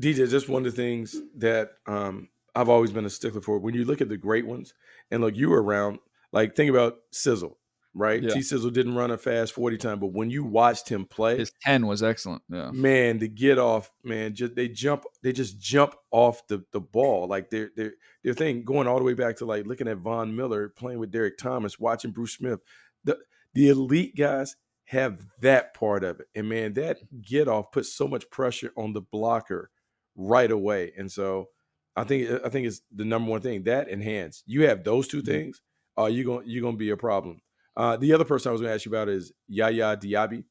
[0.00, 3.58] DJ, just one of the things that um I've always been a stickler for.
[3.58, 4.72] When you look at the great ones,
[5.10, 5.98] and look, you were around,
[6.32, 7.58] like think about Sizzle
[7.94, 8.22] right?
[8.22, 8.30] Yeah.
[8.30, 11.52] T Sizzle didn't run a fast 40 time, but when you watched him play, his
[11.62, 12.42] 10 was excellent.
[12.48, 12.70] Yeah.
[12.70, 17.26] Man, the get off, man, just they jump, they just jump off the, the ball.
[17.26, 20.34] Like they're they're their thing going all the way back to like looking at Von
[20.34, 22.60] Miller playing with Derrick Thomas, watching Bruce Smith.
[23.04, 23.18] The
[23.54, 24.56] the elite guys
[24.88, 26.26] have that part of it.
[26.34, 29.70] And man, that get off puts so much pressure on the blocker
[30.16, 30.92] right away.
[30.96, 31.48] And so
[31.94, 34.42] I think I think it's the number one thing that enhance.
[34.46, 35.26] You have those 2 mm-hmm.
[35.26, 35.60] things,
[35.98, 37.40] uh, you're gonna you're gonna be a problem.
[37.78, 40.42] Uh, the other person I was going to ask you about is Yaya Diaby.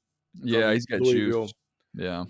[0.41, 1.53] Yeah, he's got juice.
[1.93, 2.23] Yeah.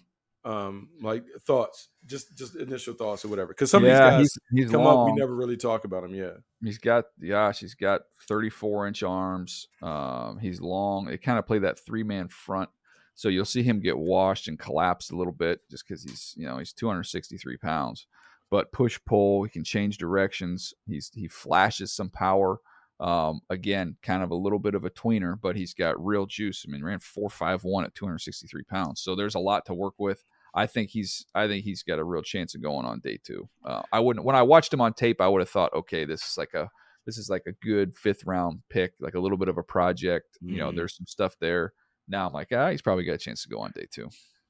[0.44, 3.50] Um, like thoughts, just just initial thoughts or whatever.
[3.50, 5.10] Because some yeah, of these guys he's, he's come long.
[5.10, 6.16] up, we never really talk about him.
[6.16, 6.32] Yeah,
[6.64, 9.68] he's got gosh, he's got 34 inch arms.
[9.84, 11.06] Um, he's long.
[11.06, 12.70] They kind of play that three man front,
[13.14, 16.48] so you'll see him get washed and collapse a little bit just because he's you
[16.48, 18.08] know he's 263 pounds.
[18.50, 20.74] But push pull, he can change directions.
[20.88, 22.62] He's he flashes some power.
[23.00, 26.66] Um, again, kind of a little bit of a tweener, but he's got real juice.
[26.68, 29.94] I mean, ran four five one at 263 pounds, so there's a lot to work
[29.98, 30.24] with.
[30.54, 33.48] I think he's I think he's got a real chance of going on day two.
[33.64, 36.24] Uh, I wouldn't when I watched him on tape, I would have thought, okay, this
[36.24, 36.70] is like a
[37.06, 40.38] this is like a good fifth round pick, like a little bit of a project.
[40.44, 40.54] Mm-hmm.
[40.54, 40.78] You know, mm-hmm.
[40.78, 41.74] there's some stuff there.
[42.08, 44.10] Now I'm like, ah, he's probably got a chance to go on day two.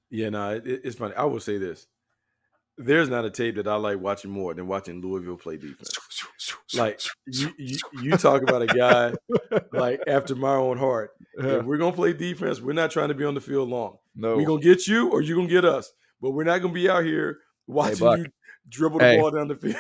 [0.10, 1.14] Yeah, no, it, it's funny.
[1.16, 1.88] I will say this:
[2.78, 5.90] there's not a tape that I like watching more than watching Louisville play defense.
[6.76, 9.14] Like you, you, you talk about a guy
[9.72, 11.12] like after my own heart.
[11.38, 13.98] If we're gonna play defense, we're not trying to be on the field long.
[14.16, 16.90] No, we're gonna get you or you're gonna get us, but we're not gonna be
[16.90, 18.26] out here watching hey, you
[18.70, 19.18] dribble the hey.
[19.18, 19.76] ball down the field.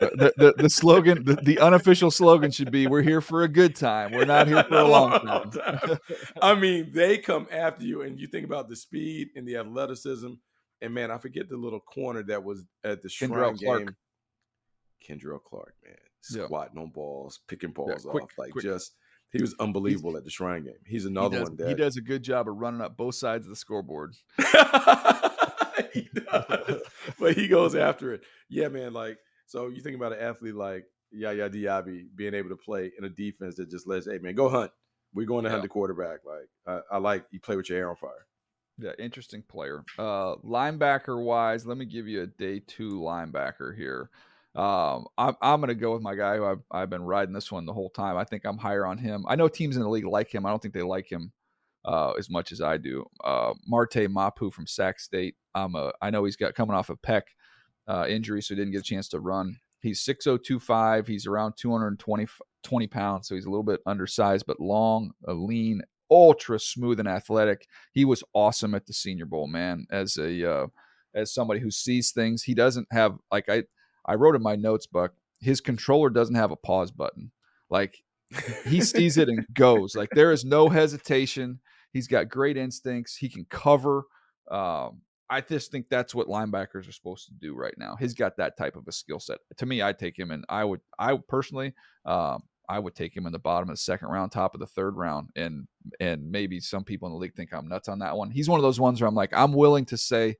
[0.00, 3.74] the, the, the slogan, the, the, unofficial slogan should be "We're here for a good
[3.74, 4.12] time.
[4.12, 5.98] We're not here for a long time."
[6.40, 10.34] I mean, they come after you, and you think about the speed and the athleticism
[10.82, 13.96] and man, I forget the little corner that was at the Shrine Kendrell game.
[15.06, 16.82] Kei'Trel Clark, man, squatting yeah.
[16.82, 18.64] on balls, picking balls yeah, quick, off, like quick.
[18.64, 18.94] just
[19.32, 20.74] he was unbelievable He's, at the Shrine game.
[20.86, 23.14] He's another he does, one that he does a good job of running up both
[23.14, 24.14] sides of the scoreboard.
[25.92, 26.82] he does,
[27.18, 28.22] but he goes after it.
[28.48, 28.92] Yeah, man.
[28.92, 33.04] Like so, you think about an athlete like Yaya Diaby being able to play in
[33.04, 34.70] a defense that just lets, hey man, go hunt.
[35.14, 35.52] We're going to yeah.
[35.52, 36.20] hunt the quarterback.
[36.26, 38.26] Like I, I like you play with your hair on fire.
[38.78, 39.84] Yeah, interesting player.
[39.98, 44.10] Uh, linebacker wise, let me give you a day two linebacker here.
[44.54, 47.52] Um, I'm, I'm going to go with my guy who I've, I've been riding this
[47.52, 48.16] one the whole time.
[48.16, 49.24] I think I'm higher on him.
[49.28, 50.46] I know teams in the league like him.
[50.46, 51.32] I don't think they like him
[51.84, 53.04] uh, as much as I do.
[53.24, 55.36] Uh, Marte Mapu from Sac State.
[55.54, 57.22] I'm a, I know he's got coming off a pec
[57.86, 59.58] uh, injury, so he didn't get a chance to run.
[59.80, 61.06] He's 6025.
[61.06, 62.26] He's around 220
[62.62, 67.66] 20 pounds, so he's a little bit undersized, but long, lean, ultra smooth and athletic.
[67.92, 69.86] He was awesome at the Senior Bowl, man.
[69.90, 70.66] As a uh,
[71.14, 73.64] as somebody who sees things, he doesn't have like I
[74.04, 75.12] I wrote in my notes, Buck.
[75.40, 77.30] His controller doesn't have a pause button.
[77.70, 78.02] Like
[78.66, 79.94] he sees it and goes.
[79.94, 81.60] Like there is no hesitation.
[81.92, 83.16] He's got great instincts.
[83.16, 84.04] He can cover.
[84.50, 87.96] Um, I just think that's what linebackers are supposed to do right now.
[87.98, 89.38] He's got that type of a skill set.
[89.56, 93.26] To me, I'd take him, and I would, I personally, um, I would take him
[93.26, 95.66] in the bottom of the second round, top of the third round, and
[96.00, 98.30] and maybe some people in the league think I'm nuts on that one.
[98.30, 100.36] He's one of those ones where I'm like, I'm willing to say,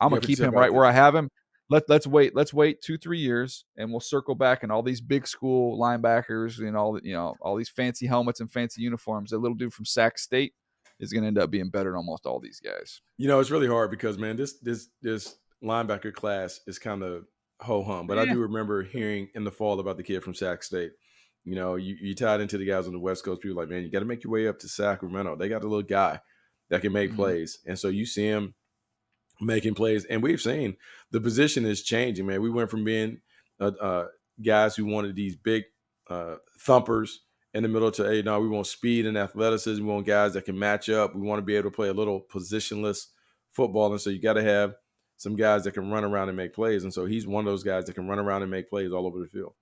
[0.00, 1.30] I'm gonna keep him right where I have him.
[1.70, 5.00] Let let's wait, let's wait two three years, and we'll circle back, and all these
[5.00, 9.30] big school linebackers and all the you know all these fancy helmets and fancy uniforms.
[9.30, 10.54] That little dude from Sac State
[11.00, 13.00] is gonna end up being better than almost all these guys.
[13.16, 17.24] You know, it's really hard because man, this this this linebacker class is kind of
[17.60, 18.06] ho hum.
[18.06, 20.92] But I do remember hearing in the fall about the kid from Sac State.
[21.44, 23.42] You know, you, you tied into the guys on the West Coast.
[23.42, 25.36] People like, man, you got to make your way up to Sacramento.
[25.36, 26.20] They got a little guy
[26.70, 27.16] that can make Mhm.
[27.16, 28.54] plays, and so you see him
[29.40, 30.04] making plays.
[30.06, 30.76] And we've seen
[31.10, 32.26] the position is changing.
[32.26, 33.20] Man, we went from being
[33.60, 34.06] uh, uh,
[34.42, 35.64] guys who wanted these big
[36.08, 37.20] uh, thumpers
[37.52, 39.82] in the middle to hey, no, we want speed and athleticism.
[39.84, 41.14] We want guys that can match up.
[41.14, 43.06] We want to be able to play a little positionless
[43.52, 44.74] football, and so you got to have
[45.16, 46.82] some guys that can run around and make plays.
[46.82, 49.06] And so he's one of those guys that can run around and make plays all
[49.06, 49.54] over the field.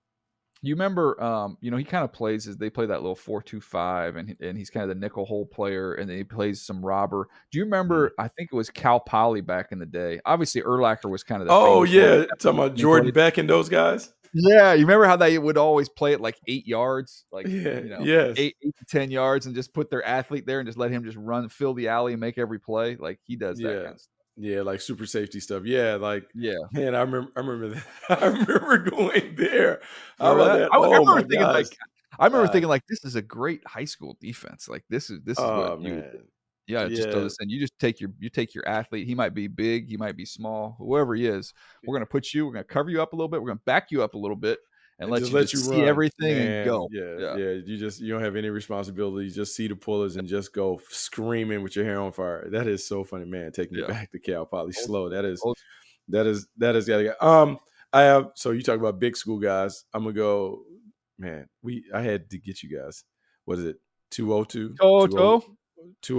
[0.64, 4.14] You remember, um, you know, he kind of plays as they play that little four-two-five,
[4.16, 7.28] and and he's kind of the nickel hole player, and then he plays some robber.
[7.50, 8.10] Do you remember?
[8.10, 8.20] Mm-hmm.
[8.20, 10.20] I think it was Cal Poly back in the day.
[10.24, 12.28] Obviously, Urlacher was kind of the Oh yeah, one.
[12.38, 14.12] talking about Jordan Beck and those guys.
[14.34, 17.88] Yeah, you remember how they would always play it like eight yards, like Yeah, you
[17.90, 18.34] know, yes.
[18.38, 21.04] eight, eight to ten yards, and just put their athlete there and just let him
[21.04, 22.96] just run, fill the alley, and make every play.
[22.96, 23.82] Like he does that Yeah.
[23.82, 24.08] kind of stuff.
[24.36, 25.64] Yeah, like super safety stuff.
[25.64, 26.56] Yeah, like Yeah.
[26.72, 27.30] man, I remember.
[27.36, 27.84] I remember that.
[28.22, 29.80] I remember going there.
[30.18, 30.68] Remember that?
[30.72, 31.54] I, I Oh, remember thinking gosh.
[31.54, 31.76] like,
[32.18, 34.68] I remember Uh, thinking like, this is a great high school defense.
[34.68, 36.28] Like this is this is Oh what you man,
[36.66, 37.24] Yeah, just throw Yeah.
[37.24, 37.50] this in.
[37.50, 39.06] You just take your you take your athlete.
[39.06, 41.52] He might be big, he might be small, whoever he is.
[41.86, 42.46] We're gonna put you.
[42.46, 43.42] We're gonna cover you up a little bit.
[43.42, 44.60] We're gonna back you up a little bit,
[45.02, 45.88] and, let you just see run.
[45.88, 46.88] everything Man, and go.
[46.90, 47.36] Yeah, Yeah.
[47.36, 49.26] yeah, You just you don't have any responsibility.
[49.26, 52.48] You just see the pullers and just go screaming with your hair on fire.
[52.50, 53.52] That is so funny, man.
[53.52, 53.82] Taking Yeah.
[53.82, 55.08] you back to Cal Poly slow.
[55.08, 55.42] That is
[56.08, 57.26] that is that is gotta go.
[57.26, 57.58] Um,
[57.92, 59.84] I have so you talk about big school guys.
[59.92, 60.62] I'm gonna go.
[61.18, 63.04] Man, we I had to get you guys.
[63.44, 63.76] What is it?
[64.10, 64.74] Two oh two.
[64.80, 65.40] Toe toe.
[65.40, 65.56] Two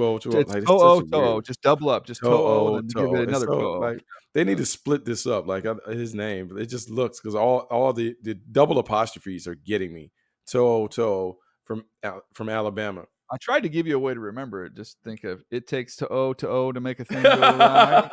[0.03, 0.32] oh two.
[0.39, 1.41] It's Like, toe such oh a toe weird- oh.
[1.41, 2.05] Just double up.
[2.05, 3.80] Just toe oh, and give it another so.
[3.80, 4.03] Like
[4.34, 5.47] they need to split this up.
[5.47, 9.55] Like uh, his name, it just looks because all all the the double apostrophes are
[9.55, 10.11] getting me.
[10.45, 11.86] Toe toe from
[12.34, 13.05] from Alabama.
[13.32, 14.76] I tried to give you a way to remember it.
[14.76, 18.09] Just think of it takes to O to O to make a thing go right.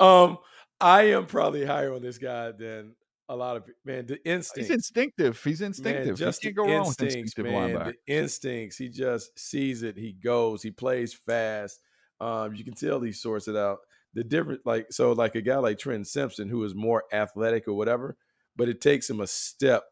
[0.00, 0.38] um,
[0.80, 2.94] I am probably higher on this guy than
[3.32, 4.06] a lot of man.
[4.06, 4.68] The instinct.
[4.68, 5.42] He's instinctive.
[5.42, 6.06] He's instinctive.
[6.06, 7.70] Man, just you can't go wrong with instinctive man.
[7.70, 7.94] linebacker.
[8.06, 8.76] The instincts.
[8.76, 9.96] He just sees it.
[9.96, 10.62] He goes.
[10.62, 11.80] He plays fast.
[12.20, 13.78] Um, you can tell he sorts it out.
[14.14, 17.72] The different, like so, like a guy like Trent Simpson, who is more athletic or
[17.72, 18.16] whatever,
[18.56, 19.84] but it takes him a step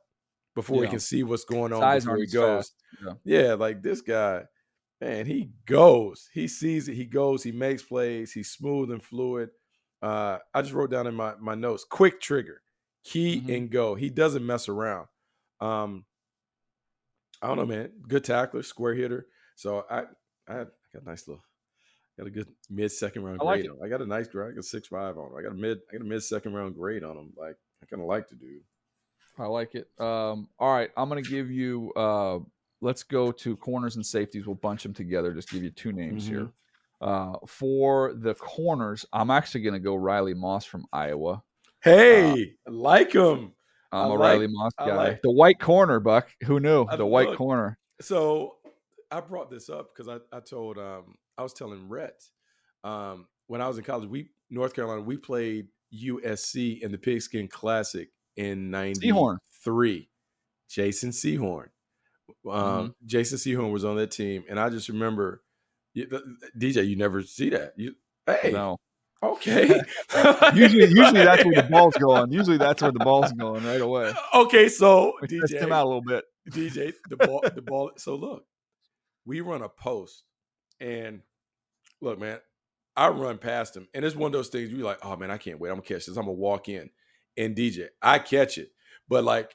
[0.55, 2.73] before he can see what's going on before he goes.
[3.03, 3.13] Yeah.
[3.25, 4.43] Yeah, like this guy,
[5.01, 6.29] man, he goes.
[6.35, 6.95] He sees it.
[6.95, 7.43] He goes.
[7.43, 8.33] He makes plays.
[8.33, 9.51] He's smooth and fluid.
[10.03, 12.63] Uh, I just wrote down in my my notes: quick trigger,
[13.05, 13.57] key Mhm.
[13.57, 13.95] and go.
[13.95, 15.09] He doesn't mess around.
[15.61, 16.05] Um,
[17.43, 17.91] I don't know, man.
[18.07, 19.27] Good tackler, square hitter.
[19.57, 20.01] So I
[20.49, 21.43] I, got a nice little,
[22.19, 23.71] got a good mid second round I like grade it.
[23.79, 23.85] on.
[23.85, 24.53] I got a nice grade.
[24.53, 25.31] I got six five on.
[25.31, 25.37] him.
[25.39, 25.81] I got a mid.
[25.89, 27.33] I got a mid second round grade on him.
[27.37, 28.63] Like I kind of like the dude.
[29.39, 29.89] I like it.
[29.99, 31.93] Um, all right, I'm gonna give you.
[31.95, 32.41] Uh,
[32.83, 34.47] let's go to corners and safeties.
[34.47, 35.33] We'll bunch them together.
[35.33, 36.51] Just give you two names here.
[37.01, 41.43] Uh, for the corners, I'm actually gonna go Riley Moss from Iowa.
[41.83, 43.53] Hey, I like him.
[43.93, 44.95] I'm I a Riley Moss guy.
[44.95, 46.29] like- the white corner, Buck.
[46.45, 46.85] Who knew?
[46.89, 47.79] I The white look- corner.
[48.01, 48.57] So
[49.11, 52.23] I brought this up because I, I told um I was telling Rhett
[52.85, 57.49] um when I was in college, we North Carolina, we played USC in the Pigskin
[57.49, 59.39] Classic in Sehorn.
[59.67, 60.09] '93.
[60.69, 61.67] Jason Sehorn.
[62.47, 62.87] Um, Mm-hmm.
[63.07, 65.43] Jason Sehorn was on that team, and I just remember
[65.95, 66.23] you- the-
[66.55, 66.87] the- DJ.
[66.87, 67.73] You never see that.
[67.77, 67.95] You
[68.27, 68.77] hey, No.
[69.23, 69.81] Okay.
[70.55, 72.33] Usually, usually that's where the ball's going.
[72.33, 74.13] Usually that's where the ball's going right away.
[74.35, 76.25] Okay, so We test DJ, him out a little bit.
[76.51, 77.93] DJ, the ball, the ball.
[77.97, 78.45] So look,
[79.25, 80.25] we run a post,
[80.81, 81.21] and
[82.01, 82.39] look, man,
[82.97, 85.39] I run past him, and it's one of those things you're like, oh man, I
[85.39, 85.71] can't wait.
[85.71, 86.17] I'm gonna catch this.
[86.17, 86.91] I'm gonna walk in,
[87.37, 88.71] and DJ, I catch it,
[89.09, 89.55] but like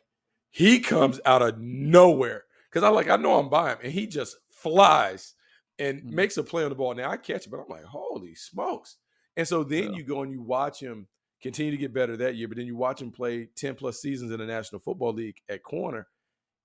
[0.51, 4.07] he comes out of nowhere because I like I know I'm by him, and he
[4.07, 5.34] just flies
[5.78, 6.11] and Mhm.
[6.11, 6.93] makes a play on the ball.
[6.95, 8.97] Now I catch it, but I'm like, holy smokes!
[9.38, 9.97] And so then Yeah.
[9.97, 11.07] you go and you watch him
[11.41, 14.31] continue to get better that year, but then you watch him play 10 plus seasons
[14.31, 16.07] in the National Football League at corner,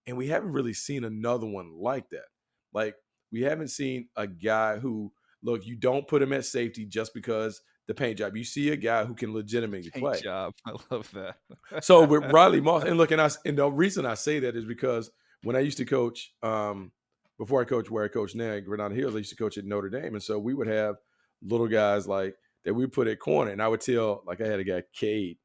[0.06, 2.26] and we haven't really seen another one like that.
[2.72, 2.94] Like,
[3.32, 5.12] we haven't seen a guy who,
[5.42, 8.36] look, you don't put him at safety just because the paint job.
[8.36, 10.20] You see a guy who can legitimately Paint play.
[10.20, 10.54] job.
[10.66, 11.84] I love that.
[11.84, 14.64] So with Riley Moss, and look, and, I, and the reason I say that is
[14.64, 15.10] because
[15.42, 16.92] when I used to coach um,
[17.38, 19.64] before I coached where I coach now at Granada Hills, I used to coach at
[19.64, 20.96] Notre Dame, and so we would have
[21.42, 24.61] little guys like that we put at corner, and I would tell like I had
[24.61, 25.38] a guy Cade,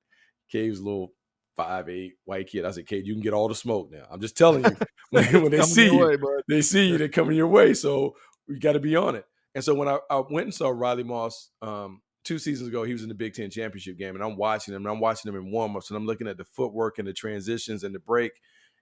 [0.49, 1.13] Cade was a little
[1.55, 2.65] five eight white kid.
[2.65, 4.05] I said, Cade, you can get all the smoke now.
[4.11, 4.77] I'm just telling you
[5.09, 8.15] when, when they see you, way, they see you, they're coming your way, so
[8.47, 9.25] we got to be on it.
[9.53, 12.91] And so when I, I went and saw Riley Moss um, two seasons ago, he
[12.91, 15.39] was in the Big Ten championship game, and I'm watching him, and I'm watching him
[15.39, 18.33] in warmups, and I'm looking at the footwork and the transitions and the break.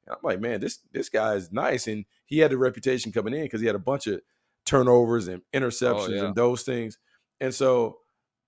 [0.05, 3.33] And I'm like, man, this this guy is nice, and he had the reputation coming
[3.33, 4.21] in because he had a bunch of
[4.65, 6.25] turnovers and oh, interceptions oh, yeah.
[6.25, 6.97] and those things.
[7.39, 7.99] And so,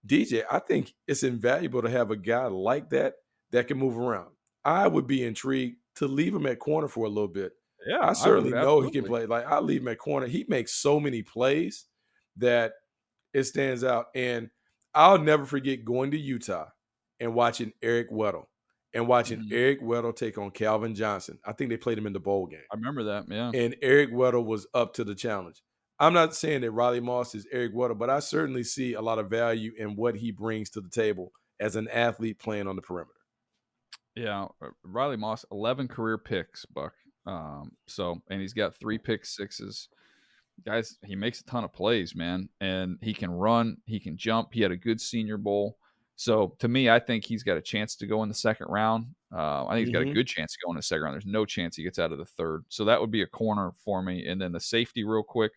[0.06, 3.16] DJ, I think it's invaluable to have a guy like that
[3.52, 4.30] that can move around.
[4.64, 7.54] I would be intrigued to leave him at corner for a little bit.
[7.88, 9.26] Yeah, I certainly I know he can play.
[9.26, 10.28] Like I leave him at corner.
[10.28, 11.86] He makes so many plays
[12.38, 12.74] that
[13.34, 14.08] it stands out.
[14.16, 14.50] And
[14.94, 16.68] I'll never forget going to Utah
[17.20, 18.46] and watching Eric Weddle
[18.94, 19.54] and watching mm-hmm.
[19.54, 21.38] Eric Weddle take on Calvin Johnson.
[21.46, 22.62] I think they played him in the bowl game.
[22.72, 23.52] I remember that, yeah.
[23.54, 25.62] And Eric Weddle was up to the challenge.
[26.00, 29.20] I'm not saying that Riley Moss is Eric Weddle, but I certainly see a lot
[29.20, 32.82] of value in what he brings to the table as an athlete playing on the
[32.82, 33.12] perimeter.
[34.16, 34.48] Yeah,
[34.84, 36.94] Riley Moss, 11 career picks, Buck.
[37.26, 39.90] Um, so, and he's got three pick sixes.
[40.66, 44.50] Guys, he makes a ton of plays, man, and he can run, he can jump.
[44.54, 45.78] He had a good Senior Bowl.
[46.16, 49.08] So to me, I think he's got a chance to go in the second round.
[49.34, 50.14] Uh, I think he's got a mm-hmm.
[50.14, 51.16] good chance to go in the second round.
[51.16, 52.64] There's no chance he gets out of the third.
[52.70, 54.26] So that would be a corner for me.
[54.28, 55.52] And then the safety, real quick.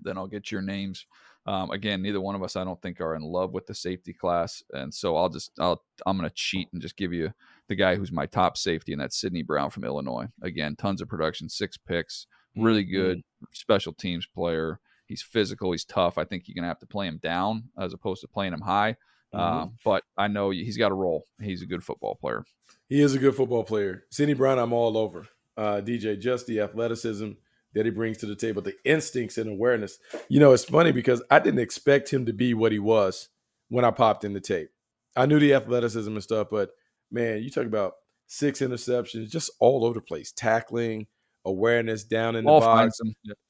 [0.00, 1.06] Then I'll get your names.
[1.46, 4.12] Um, again, neither one of us, I don't think, are in love with the safety
[4.12, 7.32] class, and so I'll just, I'll, I'm going to cheat and just give you
[7.68, 10.26] the guy who's my top safety, and that's Sidney Brown from Illinois.
[10.42, 12.26] Again, tons of production, six picks,
[12.56, 13.44] really good mm-hmm.
[13.52, 14.80] special teams player.
[15.06, 16.18] He's physical, he's tough.
[16.18, 18.62] I think you're going to have to play him down as opposed to playing him
[18.62, 18.96] high.
[19.32, 19.38] Mm-hmm.
[19.38, 21.26] Uh, but I know he's got a role.
[21.40, 22.44] He's a good football player.
[22.88, 24.04] He is a good football player.
[24.10, 25.28] Sidney Brown, I'm all over.
[25.56, 27.32] Uh, DJ, just the athleticism
[27.76, 29.98] that he brings to the table, the instincts and awareness.
[30.28, 33.28] You know, it's funny because I didn't expect him to be what he was
[33.68, 34.70] when I popped in the tape.
[35.14, 36.70] I knew the athleticism and stuff, but
[37.10, 37.92] man, you talk about
[38.26, 41.06] six interceptions, just all over the place, tackling,
[41.44, 42.98] awareness, down in the all box,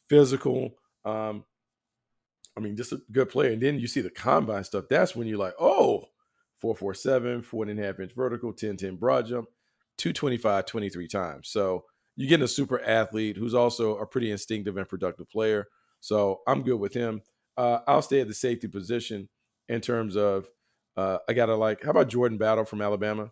[0.09, 0.71] physical.
[1.05, 1.45] Um,
[2.57, 3.53] I mean, just a good player.
[3.53, 4.87] And then you see the combine stuff.
[4.91, 6.05] That's when you're like, oh,
[6.61, 9.49] 447, four and a half inch vertical, 10 10 broad jump,
[9.99, 11.49] 225 23 times.
[11.49, 11.85] So
[12.17, 15.67] you're getting a super athlete who's also a pretty instinctive and productive player.
[16.01, 17.21] So I'm good with him.
[17.57, 19.29] Uh, I'll stay at the safety position
[19.69, 20.49] in terms of
[20.97, 23.31] uh, I got to like, how about Jordan Battle from Alabama?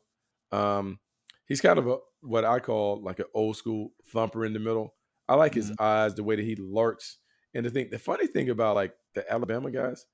[0.53, 0.99] Um,
[1.47, 4.95] he's kind of a, what I call like an old school thumper in the middle.
[5.29, 5.83] I like his mm-hmm.
[5.83, 7.19] eyes, the way that he lurks.
[7.55, 10.05] And the thing, the funny thing about like the Alabama guys,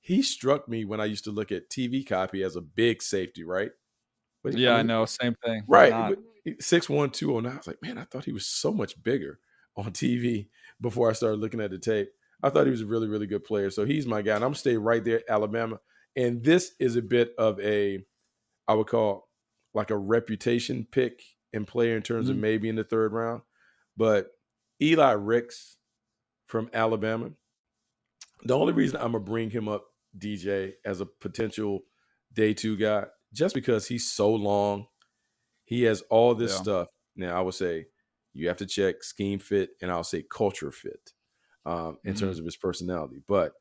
[0.00, 3.44] he struck me when I used to look at TV copy as a big safety,
[3.44, 3.70] right?
[4.44, 5.64] But yeah, I, mean, I know, same thing.
[5.66, 6.16] Right.
[6.60, 7.54] Six one two oh nine.
[7.54, 9.40] I was like, man, I thought he was so much bigger
[9.76, 10.48] on TV
[10.80, 12.10] before I started looking at the tape.
[12.42, 13.70] I thought he was a really, really good player.
[13.70, 14.34] So he's my guy.
[14.34, 15.80] And I'm gonna stay right there, Alabama.
[16.14, 18.04] And this is a bit of a,
[18.68, 19.28] I would call
[19.72, 21.22] like a reputation pick
[21.54, 22.36] and player in terms mm-hmm.
[22.36, 23.40] of maybe in the third round.
[23.96, 24.28] But
[24.82, 25.78] Eli Ricks
[26.46, 27.30] from Alabama,
[28.42, 29.86] the only reason I'm gonna bring him up,
[30.18, 31.80] DJ, as a potential
[32.34, 33.04] day two guy,
[33.34, 34.86] just because he's so long,
[35.64, 36.62] he has all this yeah.
[36.62, 36.88] stuff.
[37.16, 37.86] Now I would say
[38.32, 41.12] you have to check scheme fit and I'll say culture fit
[41.66, 42.24] um, in mm-hmm.
[42.24, 43.22] terms of his personality.
[43.26, 43.52] But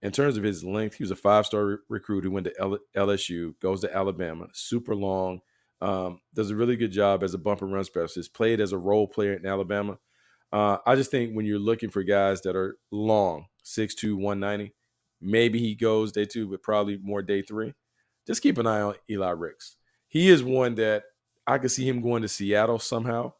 [0.00, 2.54] in terms of his length, he was a five star re- recruit who went to
[2.60, 5.40] L- LSU, goes to Alabama, super long,
[5.80, 9.06] um, does a really good job as a bumper run specialist, played as a role
[9.06, 9.98] player in Alabama.
[10.52, 14.74] Uh, I just think when you're looking for guys that are long, 6'2, 190,
[15.20, 17.72] maybe he goes day two, but probably more day three.
[18.26, 19.76] Just keep an eye on Eli Ricks.
[20.08, 21.04] He is one that
[21.46, 23.32] I could see him going to Seattle somehow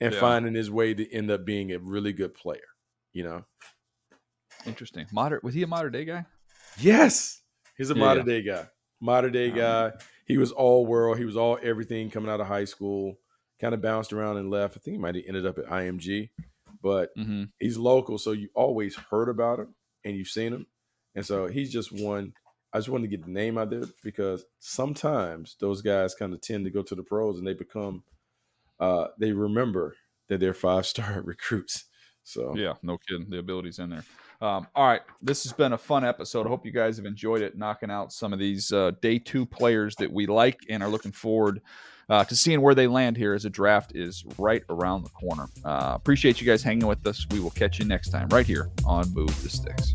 [0.00, 0.20] and yeah.
[0.20, 2.60] finding his way to end up being a really good player,
[3.12, 3.44] you know?
[4.66, 5.06] Interesting.
[5.12, 6.26] Modern was he a modern day guy?
[6.78, 7.40] Yes.
[7.76, 8.34] He's a yeah, modern yeah.
[8.34, 8.68] day guy.
[9.00, 9.92] Modern day guy
[10.26, 11.18] he was all world.
[11.18, 13.18] He was all everything coming out of high school.
[13.60, 14.76] Kind of bounced around and left.
[14.76, 16.30] I think he might have ended up at IMG,
[16.82, 17.44] but mm-hmm.
[17.60, 19.74] he's local, so you always heard about him
[20.04, 20.66] and you've seen him,
[21.14, 22.32] and so he's just one.
[22.74, 26.40] I just wanted to get the name out there because sometimes those guys kind of
[26.40, 28.02] tend to go to the pros and they become,
[28.80, 29.94] uh, they remember
[30.28, 31.84] that they're five star recruits.
[32.24, 33.30] So yeah, no kidding.
[33.30, 34.04] The ability's in there.
[34.40, 36.46] Um, all right, this has been a fun episode.
[36.46, 39.46] I hope you guys have enjoyed it, knocking out some of these uh, day two
[39.46, 41.60] players that we like and are looking forward
[42.08, 45.46] uh, to seeing where they land here as a draft is right around the corner.
[45.64, 47.26] Uh, appreciate you guys hanging with us.
[47.30, 49.94] We will catch you next time right here on Move the Sticks.